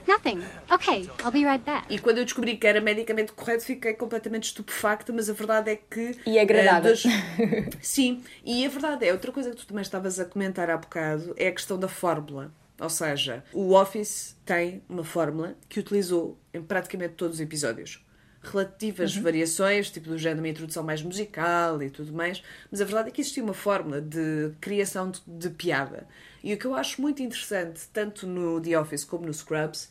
[0.08, 0.44] Nothing.
[0.72, 1.86] Okay, I'll be right back.
[1.94, 5.76] E quando eu descobri que era medicamente correto, fiquei completamente estupefacta, mas a verdade é
[5.76, 6.16] que.
[6.26, 6.90] E agradada.
[6.90, 7.04] eh, das-
[7.82, 11.34] Sim, e a verdade é, outra coisa que tu também estavas a comentar há bocado
[11.38, 12.52] é a questão da fórmula.
[12.80, 18.05] Ou seja, o Office tem uma fórmula que utilizou em praticamente todos os episódios.
[18.52, 19.24] Relativas Uhum.
[19.24, 23.10] variações, tipo do género de uma introdução mais musical e tudo mais, mas a verdade
[23.10, 26.08] é que existia uma fórmula de criação de, de piada.
[26.44, 29.90] E o que eu acho muito interessante, tanto no The Office como no Scrubs,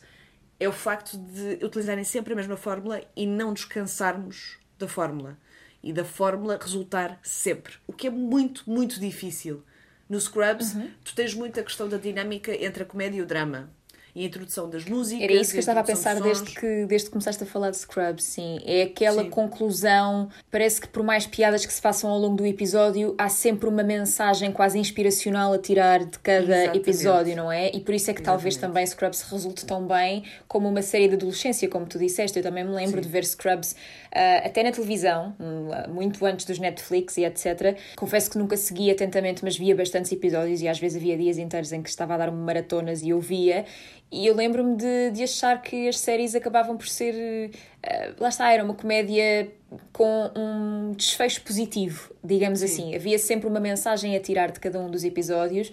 [0.59, 5.37] é o facto de utilizarem sempre a mesma fórmula e não descansarmos da fórmula.
[5.83, 7.73] E da fórmula resultar sempre.
[7.85, 9.63] O que é muito, muito difícil.
[10.09, 13.69] No Scrubs, tu tens muito a questão da dinâmica entre a comédia e o drama.
[14.15, 15.21] E a introdução das músicas.
[15.21, 17.69] Era isso que eu estava a pensar de desde que, desde que começaste a falar
[17.71, 18.59] de Scrubs, sim.
[18.63, 19.29] É aquela Sim.
[19.29, 20.29] conclusão.
[20.49, 23.83] Parece que por mais piadas que se façam ao longo do episódio, há sempre uma
[23.83, 26.77] mensagem quase inspiracional a tirar de cada Exatamente.
[26.77, 27.69] episódio, não é?
[27.75, 31.15] E por isso é que talvez também Scrubs resulte tão bem como uma série de
[31.15, 32.39] adolescência, como tu disseste.
[32.39, 33.75] Eu também me lembro de ver Scrubs
[34.13, 37.77] ah, até na televisão, hum, muito antes dos Netflix e etc.
[37.97, 41.73] Confesso que nunca seguia atentamente, mas via bastantes episódios e às vezes havia dias inteiros
[41.73, 43.65] em que estava a dar maratonas e eu via.
[44.11, 47.51] E eu lembro-me de, de achar que as séries acabavam por ser.
[47.83, 49.51] ah, lá está, era uma comédia
[49.91, 52.95] com um desfecho positivo, digamos assim.
[52.95, 55.71] Havia sempre uma mensagem a tirar de cada um dos episódios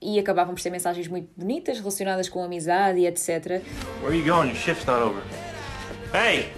[0.00, 3.60] e acabavam por ser mensagens muito bonitas relacionadas com amizade e etc.
[4.00, 4.48] Where are you going?
[4.48, 5.22] Your shift's not over.
[6.12, 6.48] Hey!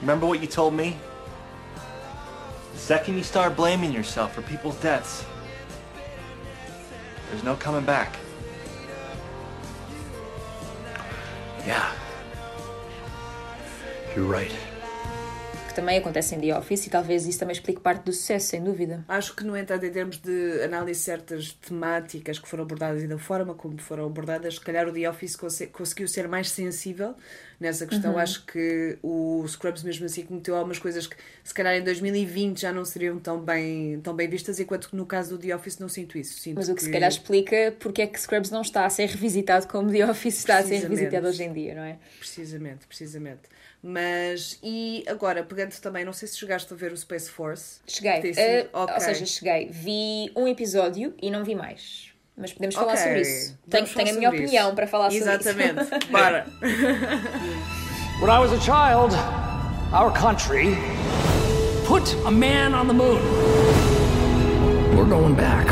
[0.00, 0.96] Remember what you told me?
[2.74, 5.24] The second you start blaming yourself for people's deaths,
[7.30, 8.18] there's no coming back.
[11.66, 11.92] Yeah.
[14.16, 14.54] You're right.
[15.68, 18.62] Que também acontece em The Office e talvez isso também explique parte do sucesso, sem
[18.62, 19.04] dúvida.
[19.08, 23.08] Acho que, no entanto, em termos de análise de certas temáticas que foram abordadas e
[23.08, 27.14] da forma como foram abordadas, se calhar o The Office conse- conseguiu ser mais sensível
[27.64, 28.12] nessa questão.
[28.12, 28.18] Uhum.
[28.18, 32.72] Acho que o Scrubs, mesmo assim, cometeu algumas coisas que, se calhar, em 2020 já
[32.72, 35.88] não seriam tão bem, tão bem vistas, enquanto que no caso do The Office não
[35.88, 36.38] sinto isso.
[36.38, 39.08] Sinto Mas o que se calhar explica porque é que Scrubs não está a ser
[39.08, 41.98] revisitado como The Office está a ser revisitado hoje em dia, não é?
[42.18, 43.40] Precisamente, precisamente.
[43.82, 47.80] Mas, e agora, pegando também, não sei se chegaste a ver o Space Force.
[47.86, 48.20] Cheguei.
[48.22, 48.94] Tem sido- Eh, ok.
[48.94, 49.68] Ou seja, cheguei.
[49.70, 52.13] Vi um episódio e não vi mais.
[52.36, 53.58] Mas podemos falar Ok, sobre isso.
[53.70, 54.74] Tenho, falar tenho a minha sobre opinião isso.
[54.76, 55.80] para falar sobre Exatamente.
[55.82, 55.90] isso.
[56.10, 56.46] Bora.
[58.20, 59.14] When I was a child,
[59.92, 60.76] our country
[61.86, 63.20] put a man on the moon.
[64.96, 65.66] We're going back.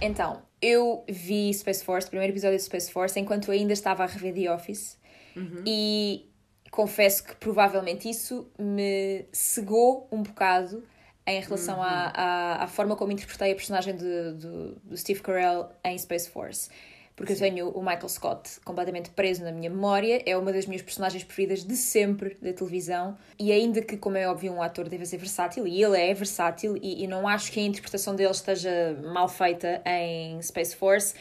[0.00, 4.06] Então, eu vi Space Force, o primeiro episódio de Space Force, enquanto ainda estava a
[4.06, 4.98] rever The Office.
[5.66, 6.29] E
[6.70, 10.82] confesso que provavelmente isso me cegou um bocado
[11.26, 15.68] em relação à, à, à forma como interpretei a personagem de, do, do Steve Carell
[15.84, 16.70] em Space Force.
[17.14, 20.80] Porque eu tenho o Michael Scott completamente preso na minha memória, é uma das minhas
[20.80, 23.18] personagens preferidas de sempre da televisão.
[23.38, 26.78] E ainda que, como é óbvio, um ator deve ser versátil, e ele é versátil,
[26.80, 31.14] e, e não acho que a interpretação dele esteja mal feita em Space Force,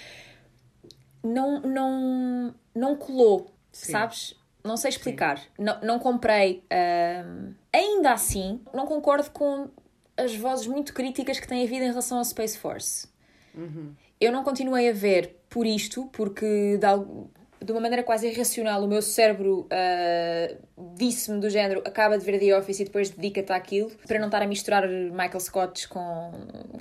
[1.21, 3.91] não, não, não colou, Sim.
[3.91, 4.38] sabes?
[4.63, 5.41] Não sei explicar.
[5.57, 6.63] Não, não comprei.
[6.69, 9.69] ahm, ainda assim, não concordo com
[10.17, 13.07] as vozes muito críticas que tem havido em relação ao Space Force.
[13.55, 13.93] Uhum.
[14.19, 18.87] Eu não continuei a ver por isto, porque de, de uma maneira quase irracional o
[18.87, 20.55] meu cérebro ah,
[20.95, 24.41] disse-me do género acaba de ver The Office e depois dedica-te àquilo, para não estar
[24.41, 26.31] a misturar Michael Scott com,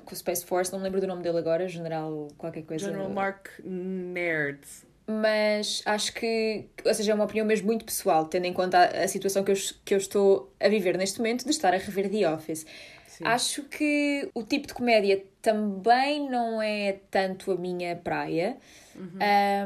[0.05, 2.87] com o Space Force, não me lembro do nome dele agora, General qualquer coisa.
[2.87, 4.61] General Mark Nerd.
[5.11, 9.05] Mas acho que, ou seja, é uma opinião mesmo muito pessoal, tendo em conta a,
[9.05, 12.11] a situação que eu, que eu estou a viver neste momento de estar a rever
[12.11, 12.67] The Office.
[13.25, 18.59] Acho que o tipo de comédia também não é tanto a minha praia,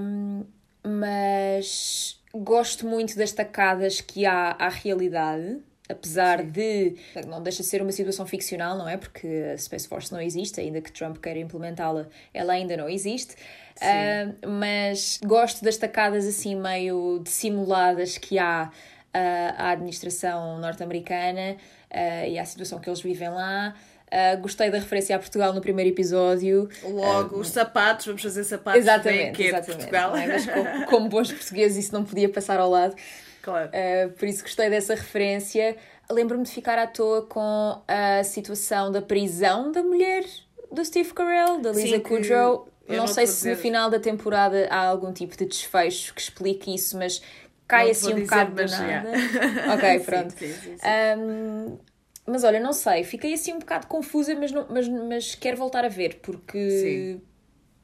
[0.01, 0.45] um,
[0.83, 5.59] mas gosto muito das tacadas que há à realidade.
[5.89, 8.97] Apesar de não deixa de ser uma situação ficcional, não é?
[8.97, 13.35] Porque a Space Force não existe, ainda que Trump queira implementá-la, ela ainda não existe.
[13.83, 18.71] Ah, mas gosto das tacadas assim meio dissimuladas que há
[19.15, 21.57] ah, à administração norte-americana
[21.91, 23.75] ah, e à situação que eles vivem lá.
[24.11, 26.69] Ah, gostei da referência a Portugal no primeiro episódio.
[26.85, 30.15] Logo, os sapatos, vamos fazer sapatos Exatamente, que é de Portugal.
[30.15, 30.27] é?
[30.27, 32.95] Mas como, como bons portugueses isso não podia passar ao lado.
[33.41, 33.71] Claro.
[33.71, 35.77] Uh, por isso gostei dessa referência.
[36.11, 40.25] Lembro-me de ficar à toa com a situação da prisão da mulher
[40.71, 42.69] do Steve Carell, da Lisa Sim, que Kudrow.
[42.87, 46.15] Eu Não não sei se no dizer- final da temporada há algum tipo de desfecho
[46.15, 47.23] que explique isso, mas
[47.67, 48.79] cai Não assim um bocado do já.
[48.79, 49.13] nada.
[49.75, 50.31] ok, pronto.
[50.39, 50.89] sim, sim, sim.
[51.19, 51.79] Um,
[52.27, 55.85] mas olha, não sei, fiquei assim um bocado confusa, mas, não, mas, mas quero voltar
[55.85, 57.19] a ver, porque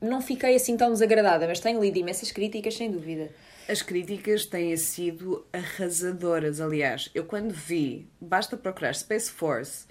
[0.00, 3.30] não fiquei assim tão desagradada, mas tenho lido imensas críticas, sem dúvida.
[3.68, 7.10] As críticas têm sido arrasadoras, aliás.
[7.14, 9.86] Eu quando vi, basta procurar Space Force,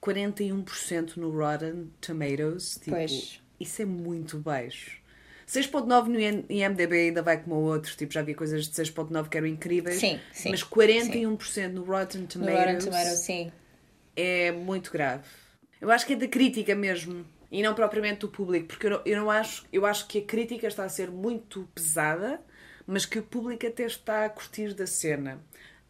[0.00, 3.41] 41% no Rotten Tomatoes, tipo, Pois.
[3.62, 5.00] Isso é muito baixo.
[5.46, 9.28] 6.9 no IM- IMDB ainda vai como o outro, tipo, já vi coisas de 6.9
[9.28, 9.98] que eram incríveis.
[9.98, 13.52] Sim, sim, Mas 41% no Rotten No Tomatoes, Rotten Tomatoes, sim.
[14.16, 15.24] é muito grave.
[15.80, 17.24] Eu acho que é da crítica mesmo.
[17.50, 19.66] E não propriamente do público, porque eu não, eu não acho.
[19.70, 22.40] Eu acho que a crítica está a ser muito pesada,
[22.86, 25.38] mas que o público até está a curtir da cena.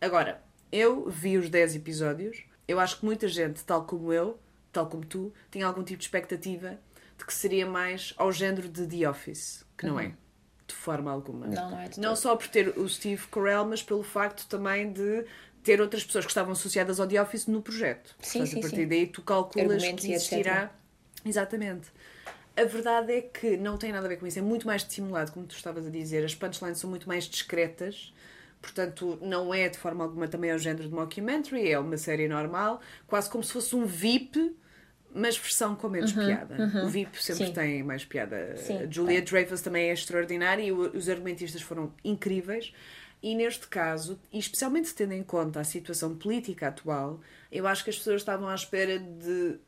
[0.00, 0.42] Agora,
[0.72, 4.40] eu vi os 10 episódios, eu acho que muita gente, tal como eu,
[4.72, 6.80] tal como tu, tinha algum tipo de expectativa
[7.22, 10.00] de que seria mais ao género de The Office, que não Uhum.
[10.00, 10.12] é.
[10.66, 11.46] De forma alguma.
[11.46, 14.92] Não, não é de Não só por ter o Steve Carell, mas pelo facto também
[14.92, 15.24] de
[15.62, 18.14] ter outras pessoas que estavam associadas ao The Office no projeto.
[18.20, 18.88] Sim, Portanto, sim, a partir sim.
[18.88, 20.70] daí tu calculas Argumentos que existirá.
[21.24, 21.88] Exatamente.
[22.56, 24.38] A verdade é que não tem nada a ver com isso.
[24.38, 26.24] É muito mais dissimulado, como tu estavas a dizer.
[26.24, 28.12] As punchlines são muito mais discretas.
[28.60, 31.70] Portanto, não é de forma alguma também ao género de mockumentary.
[31.70, 32.80] É uma série normal.
[33.06, 34.54] Quase como se fosse um VIP,
[35.14, 36.56] mas versão com menos Uhum, piada.
[36.58, 36.86] uhum.
[36.86, 37.52] O VIP sempre Sim.
[37.52, 38.56] tem mais piada.
[38.56, 42.72] Sim, Julia Dreyfus também é extraordinária e os argumentistas foram incríveis.
[43.22, 47.20] E neste caso, e especialmente tendo em conta a situação política atual,
[47.52, 49.58] eu acho que as pessoas estavam à espera de,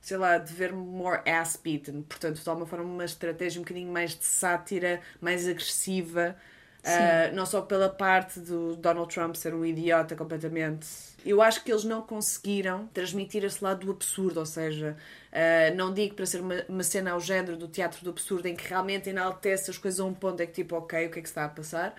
[0.00, 2.02] sei lá, de ver more ass beaten.
[2.02, 6.36] Portanto, de alguma forma, uma estratégia um bocadinho mais de sátira, mais agressiva.
[6.84, 10.86] Ah, não só pela parte do Donald Trump ser um idiota completamente.
[11.24, 14.96] Eu acho que eles não conseguiram transmitir esse lado do absurdo, ou seja,
[15.32, 18.56] ah, não digo para ser uma, uma cena ao género do teatro do absurdo em
[18.56, 21.22] que realmente enaltece as coisas a um ponto é que tipo, ok, o que é
[21.22, 21.94] que se está a passar?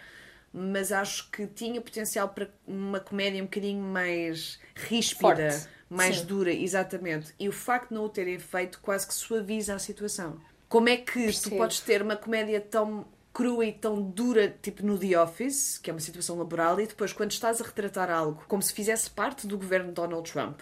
[0.51, 5.67] Mas acho que tinha potencial para uma comédia um bocadinho mais ríspida, Forte.
[5.89, 6.25] mais Sim.
[6.25, 7.33] dura, exatamente.
[7.39, 10.39] E o facto de não o terem feito quase que suaviza a situação.
[10.69, 11.57] Como é que tu Percebo.
[11.57, 15.93] podes ter uma comédia tão crua e tão dura, tipo no The Office, que é
[15.93, 19.57] uma situação laboral, e depois quando estás a retratar algo como se fizesse parte do
[19.57, 20.59] governo de Donald Trump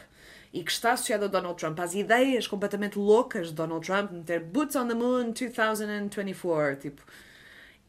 [0.53, 4.41] e que está associado a Donald Trump, às ideias completamente loucas de Donald Trump, meter
[4.41, 7.01] Boots on the Moon 2024, tipo,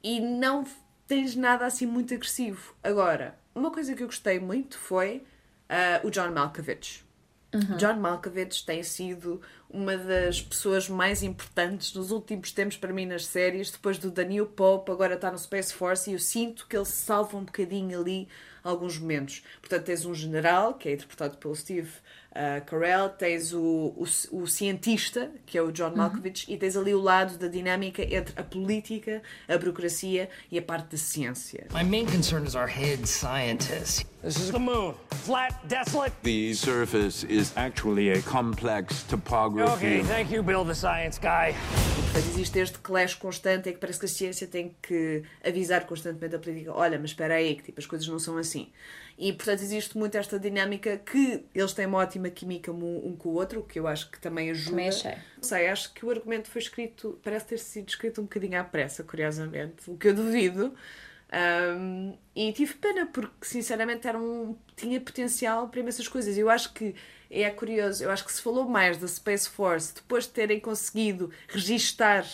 [0.02, 0.64] e não
[1.06, 2.74] tens nada assim muito agressivo.
[2.82, 5.24] Agora, uma coisa que eu gostei muito foi
[5.68, 7.04] ah, o John Malkovich.
[7.52, 7.76] Uhum.
[7.76, 13.26] John Malkovich tem sido uma das pessoas mais importantes nos últimos tempos para mim nas
[13.26, 16.86] séries, depois do Daniel Pope, agora está no Space Force e eu sinto que ele
[16.86, 18.28] salva um bocadinho ali
[18.64, 19.42] alguns momentos.
[19.60, 21.90] Portanto, tens um general, que é interpretado pelo Steve
[22.34, 25.96] ah, Carell, tens o, o, o cientista, que é o John Uhum.
[25.96, 30.62] Malkovich, e tens ali o lado da dinâmica entre a política, a burocracia e a
[30.62, 31.66] parte da ciência.
[31.72, 34.06] My main concern is our head scientist.
[34.22, 34.94] This is the moon.
[35.24, 36.12] Flat, desolate.
[36.22, 40.00] The surface is actually a complex topography.
[40.00, 41.54] Okay, thank you, Bill, the science guy.
[42.12, 46.36] Portanto, existe este clash constante em que parece que a ciência tem que avisar constantemente
[46.36, 48.70] a política: olha, mas espera aí, que tipo, as coisas não são assim.
[49.16, 53.32] E, portanto, existe muito esta dinâmica que eles têm uma ótima química um, com o
[53.32, 54.70] outro, que eu acho que também ajuda.
[54.70, 55.12] Também achei.
[55.12, 58.64] Não sei, acho que o argumento foi escrito, parece ter sido escrito um bocadinho à
[58.64, 60.74] pressa, curiosamente, o que eu duvido.
[61.32, 66.36] Um, e tive pena porque sinceramente era um, tinha potencial para imensas coisas.
[66.36, 66.94] Eu acho que
[67.40, 71.30] é curioso, eu acho que se falou mais da Space Force depois de terem conseguido
[71.48, 72.26] registar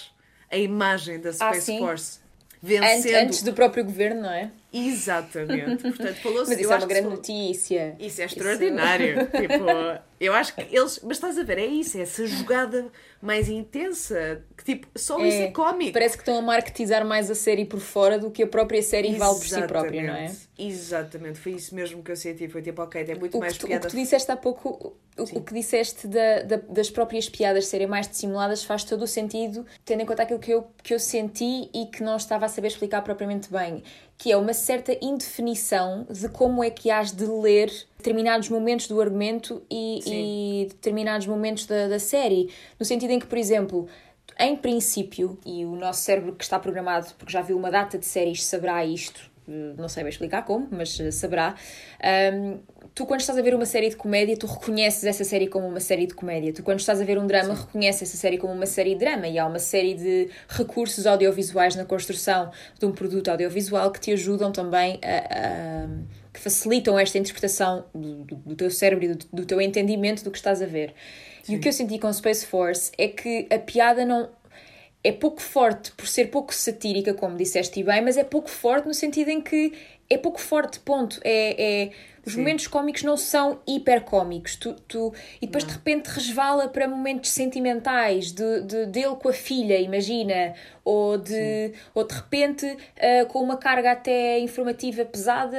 [0.50, 1.78] a imagem da Space Ah.
[1.78, 2.18] Force
[2.64, 2.68] Antes,
[3.04, 3.14] vencendo.
[3.14, 4.50] antes do próprio governo, não é?
[4.72, 5.82] Exatamente.
[5.82, 6.50] Portanto, falou-se.
[6.50, 7.96] Mas isso é uma grande notícia.
[7.98, 9.26] Isso é extraordinário.
[9.32, 9.64] tipo,
[10.20, 11.00] eu acho que eles.
[11.02, 12.86] Mas estás a ver, é isso, é essa jogada
[13.20, 14.42] mais intensa.
[14.56, 15.92] Que tipo, só isso é cómico.
[15.92, 19.14] Parece que estão a marketizar mais a série por fora do que a própria série
[19.14, 20.24] vale por si própria, não é?
[20.24, 20.48] Exatamente.
[20.60, 22.48] Exatamente, foi isso mesmo que eu senti.
[22.48, 25.22] Foi tipo, ok, tem muito O mais tu, o que tu disseste há pouco, o,
[25.38, 29.64] o que disseste da- da- das próprias piadas serem mais dissimuladas faz todo o sentido,
[29.84, 32.68] tendo em conta aquilo que eu, que eu senti e que não estava a saber
[32.68, 33.84] explicar propriamente bem,
[34.18, 39.00] que é uma certa indefinição de como é que has de ler determinados momentos do
[39.00, 42.50] argumento e, e determinados momentos da, da série.
[42.80, 43.86] No sentido em que, por exemplo,
[44.36, 48.06] em princípio, e o nosso cérebro que está programado, porque já viu uma data de
[48.06, 49.30] séries, saberá isto,
[49.76, 51.54] não sei bem explicar como, mas eh, saberá.
[52.02, 52.58] Ahm,
[52.94, 55.80] tu, quando estás a ver uma série de comédia, tu reconheces essa série como uma
[55.80, 56.52] série de comédia.
[56.52, 59.26] Tu, quando estás a ver um drama, reconheces essa série como uma série de drama.
[59.28, 64.12] E há uma série de recursos audiovisuais na construção de um produto audiovisual que te
[64.12, 65.84] ajudam também a.
[65.84, 65.88] a-
[66.30, 70.30] que facilitam esta interpretação do, do- do teu cérebro e do, do teu entendimento do
[70.30, 70.94] que estás a ver.
[71.48, 74.28] E o que eu senti com Space Force é que a piada não,
[75.02, 78.94] é pouco forte por ser pouco satírica, como disseste bem, mas é pouco forte no
[78.94, 79.72] sentido em que
[80.10, 81.20] é pouco forte, ponto.
[81.22, 81.90] É, é-
[82.26, 82.40] os Sim.
[82.40, 84.56] momentos cómicos não são hiper cómicos.
[84.56, 89.32] Tu, tu, e depois de repente resvala para momentos sentimentais de, de, dele com a
[89.32, 90.52] filha, imagina,
[90.90, 92.66] ou de, ou de repente
[92.98, 95.56] ah, com uma carga até informativa pesada,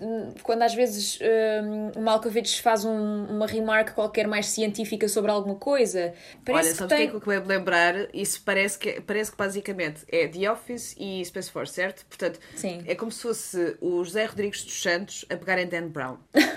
[0.00, 5.30] hum, quando às vezes hum, o Malkovich faz um- uma remark qualquer mais científica sobre
[5.30, 6.14] alguma coisa.
[6.44, 7.06] Parece Olha, sabes o que que tem...
[7.06, 7.94] é que eu acabei de lembrar?
[8.14, 12.04] Isso parece que, parece que basicamente é The Office e Space Force, certo?
[12.06, 12.82] Portanto, Sim.
[12.86, 16.18] é como se fosse o José Rodrigues dos Santos a pegarem Dan Brown.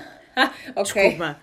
[0.76, 0.94] Ok.
[0.94, 1.40] Desculpa.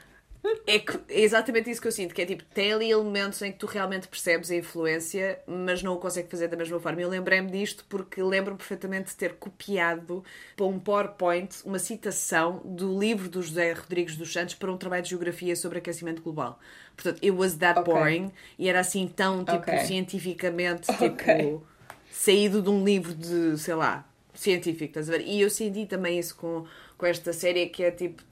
[0.66, 3.50] É, que- é exatamente isso que eu sinto, que é tipo, tem ali elementos em
[3.50, 7.00] que tu realmente percebes a influência, mas não o consegue fazer da mesma forma.
[7.00, 10.22] Eu lembrei-me disto porque lembro-me perfeitamente de ter copiado
[10.56, 15.02] para um PowerPoint uma citação do livro do José Rodrigues dos Santos para um trabalho
[15.02, 16.58] de geografia sobre aquecimento global.
[16.94, 17.92] Portanto, it was that Ok.
[17.92, 19.78] boring e era assim tão, tipo, Ok.
[19.78, 21.08] cientificamente, Ok.
[21.08, 21.66] tipo,
[22.10, 25.22] saído de um livro de, sei lá, científico, estás a ver?
[25.26, 28.22] E eu senti também isso com, com esta série, que é tipo,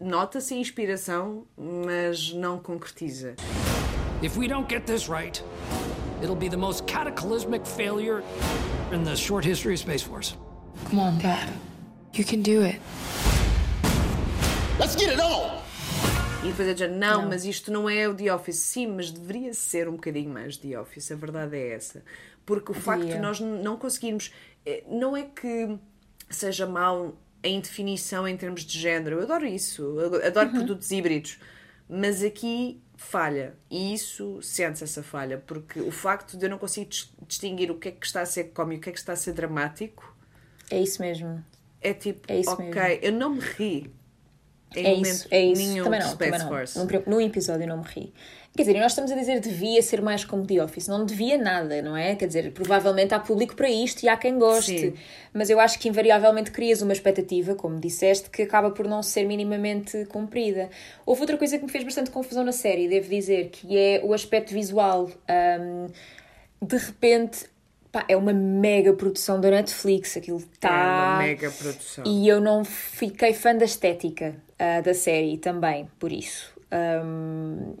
[0.00, 3.34] nota-se a inspiração, mas não concretiza.
[4.22, 5.42] If we don't get this right,
[6.22, 8.22] it'll be the most cataclysmic failure
[8.92, 10.36] in the short history of Space Force.
[10.90, 11.48] Come on, Dad.
[12.14, 12.80] You can do it.
[14.78, 15.62] Let's get it on!
[16.44, 18.56] E depois é dizer, não, mas isto não é o The Office.
[18.58, 22.04] Sim, mas deveria ser um bocadinho mais The Office, a verdade é essa.
[22.44, 24.32] Porque o facto de nós não conseguirmos.
[24.64, 25.76] eh, Não é que
[26.30, 27.16] seja mau
[27.46, 31.38] a indefinição em termos de género, eu adoro isso, eu adoro produtos híbridos,
[31.88, 33.54] mas aqui falha.
[33.70, 37.78] E isso sente-se essa falha, porque o facto de eu não conseguir dis- distinguir o
[37.78, 40.14] que é que está a ser cómico, o que é que está a ser dramático,
[40.70, 41.44] É isso mesmo.
[41.80, 42.98] é tipo, É isso ok, mesmo.
[43.02, 43.90] eu não me ri.
[44.74, 45.62] Em É isso, é isso.
[45.62, 46.86] nenhum Também não, também não.
[46.86, 48.12] Pri- num episódio eu não me ri.
[48.56, 50.88] Quer dizer, nós estamos a dizer devia ser mais como The Office.
[50.88, 52.16] Não devia nada, não é?
[52.16, 54.78] Quer dizer, provavelmente há público para isto e há quem goste.
[54.78, 54.94] Sim.
[55.34, 59.24] Mas eu acho que invariavelmente crias uma expectativa, como disseste, que acaba por não ser
[59.24, 60.70] minimamente cumprida.
[61.04, 64.14] Houve outra coisa que me fez bastante confusão na série, devo dizer, que é o
[64.14, 65.10] aspecto visual.
[65.28, 65.88] Ahm,
[66.62, 67.46] de repente.
[68.08, 70.68] é uma mega produção da Netflix, aquilo está.
[70.68, 72.04] É uma mega produção.
[72.06, 76.54] E eu não fiquei fã da estética ah, da série também, por isso.
[76.70, 77.74] Ahm,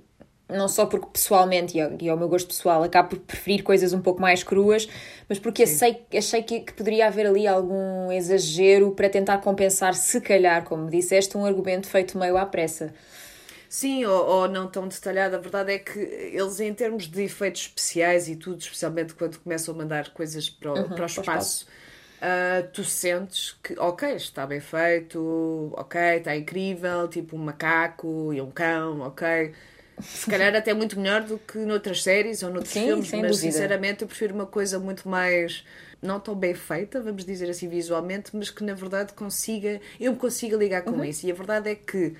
[0.48, 4.20] não só porque pessoalmente, e ao, meu gosto pessoal, acabo por preferir coisas um pouco
[4.20, 4.88] mais cruas,
[5.28, 10.20] mas porque achei, achei que, que poderia haver ali algum exagero para tentar compensar, se
[10.20, 12.94] calhar, como disseste, um argumento feito meio à pressa.
[13.68, 15.36] Sim, ou, ou não tão detalhado.
[15.36, 19.74] A verdade é que eles, em termos de efeitos especiais e tudo, especialmente quando começam
[19.74, 21.66] a mandar coisas para o, Uhum, para o espaço,
[22.20, 28.40] ah, tu sentes que, ok, está bem feito, ok, está incrível, tipo um macaco e
[28.40, 29.54] um cão, ok.
[30.00, 33.38] Se calhar até muito melhor do que noutras séries ou noutros Sim, filmes, mas dúvida.
[33.38, 35.64] sinceramente eu prefiro uma coisa muito mais
[36.02, 40.18] não tão bem feita, vamos dizer assim visualmente, mas que na verdade consiga, eu me
[40.18, 41.04] consiga ligar com Uhum.
[41.04, 41.26] isso.
[41.26, 42.14] E a verdade é que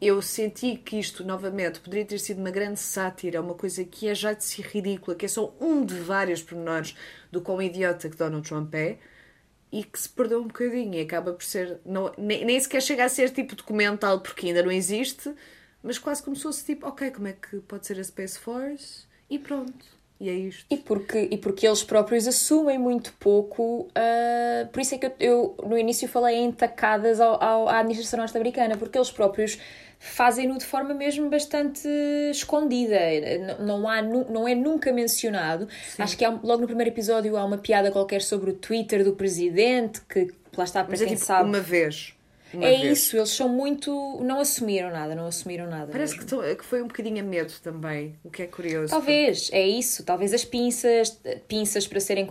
[0.00, 4.14] eu senti que isto, novamente, poderia ter sido uma grande sátira, uma coisa que é
[4.14, 6.96] já de si ridícula, que é só um de vários pormenores
[7.30, 8.98] do quão idiota que Donald Trump é,
[9.72, 11.80] e que se perdeu um bocadinho e acaba por ser.
[11.84, 15.32] Não, nem, nem sequer chega a ser tipo documental, porque ainda não existe,
[15.82, 19.04] mas quase como se fosse tipo, ok, como é que pode ser a Space Force?
[19.28, 20.00] E pronto.
[20.20, 20.66] E é isto.
[20.68, 23.88] E porque, e porque eles próprios assumem muito pouco.
[23.94, 27.78] ah, por isso é que eu, eu, no início falei em tacadas ao, ao- à
[27.78, 29.58] administração norte-americana, porque eles próprios
[29.98, 31.88] fazem-no de forma mesmo bastante
[32.30, 32.98] escondida.
[33.60, 35.66] Não, há, não é nunca mencionado.
[35.98, 39.12] Acho que há, logo no primeiro episódio há uma piada qualquer sobre o Twitter do
[39.14, 41.48] presidente, que lá está para Mas é quem tipo sabe.
[41.48, 42.14] uma vez.
[42.52, 42.98] Uma é vez.
[42.98, 44.18] isso, eles são muito.
[44.22, 45.90] Não assumiram nada, não assumiram nada.
[45.92, 48.88] Parece que, to- que foi um bocadinho a medo também, o que é curioso.
[48.90, 50.04] Talvez, é isso.
[50.04, 52.30] Talvez as pinças, pinças para serem.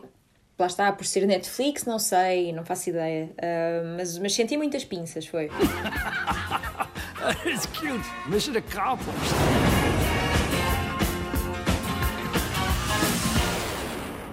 [0.58, 3.30] Lá está, por ser Netflix, não sei, não faço ideia.
[3.42, 5.50] Ah, mas, mas senti muitas pinças, foi.
[7.46, 8.04] it's cute.
[8.28, 9.79] Mission accomplished.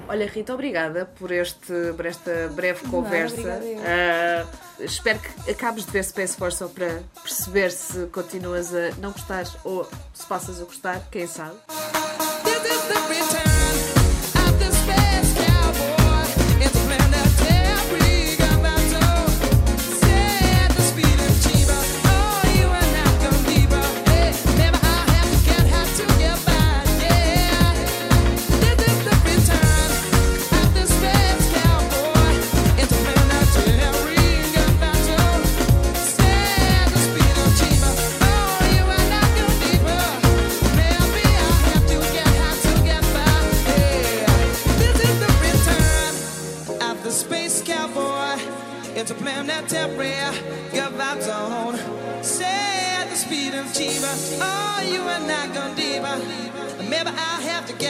[0.09, 3.61] Olha, Rita, obrigada por, este, por esta breve conversa.
[3.85, 4.47] Ah,
[4.79, 9.45] espero que acabes de ver Space Force só para perceber se continuas a não gostar
[9.65, 11.57] ou se passas a gostar, quem sabe.
[57.07, 57.15] Oh, you are not gonna diva.
[57.15, 57.86] Maybe I'll have to get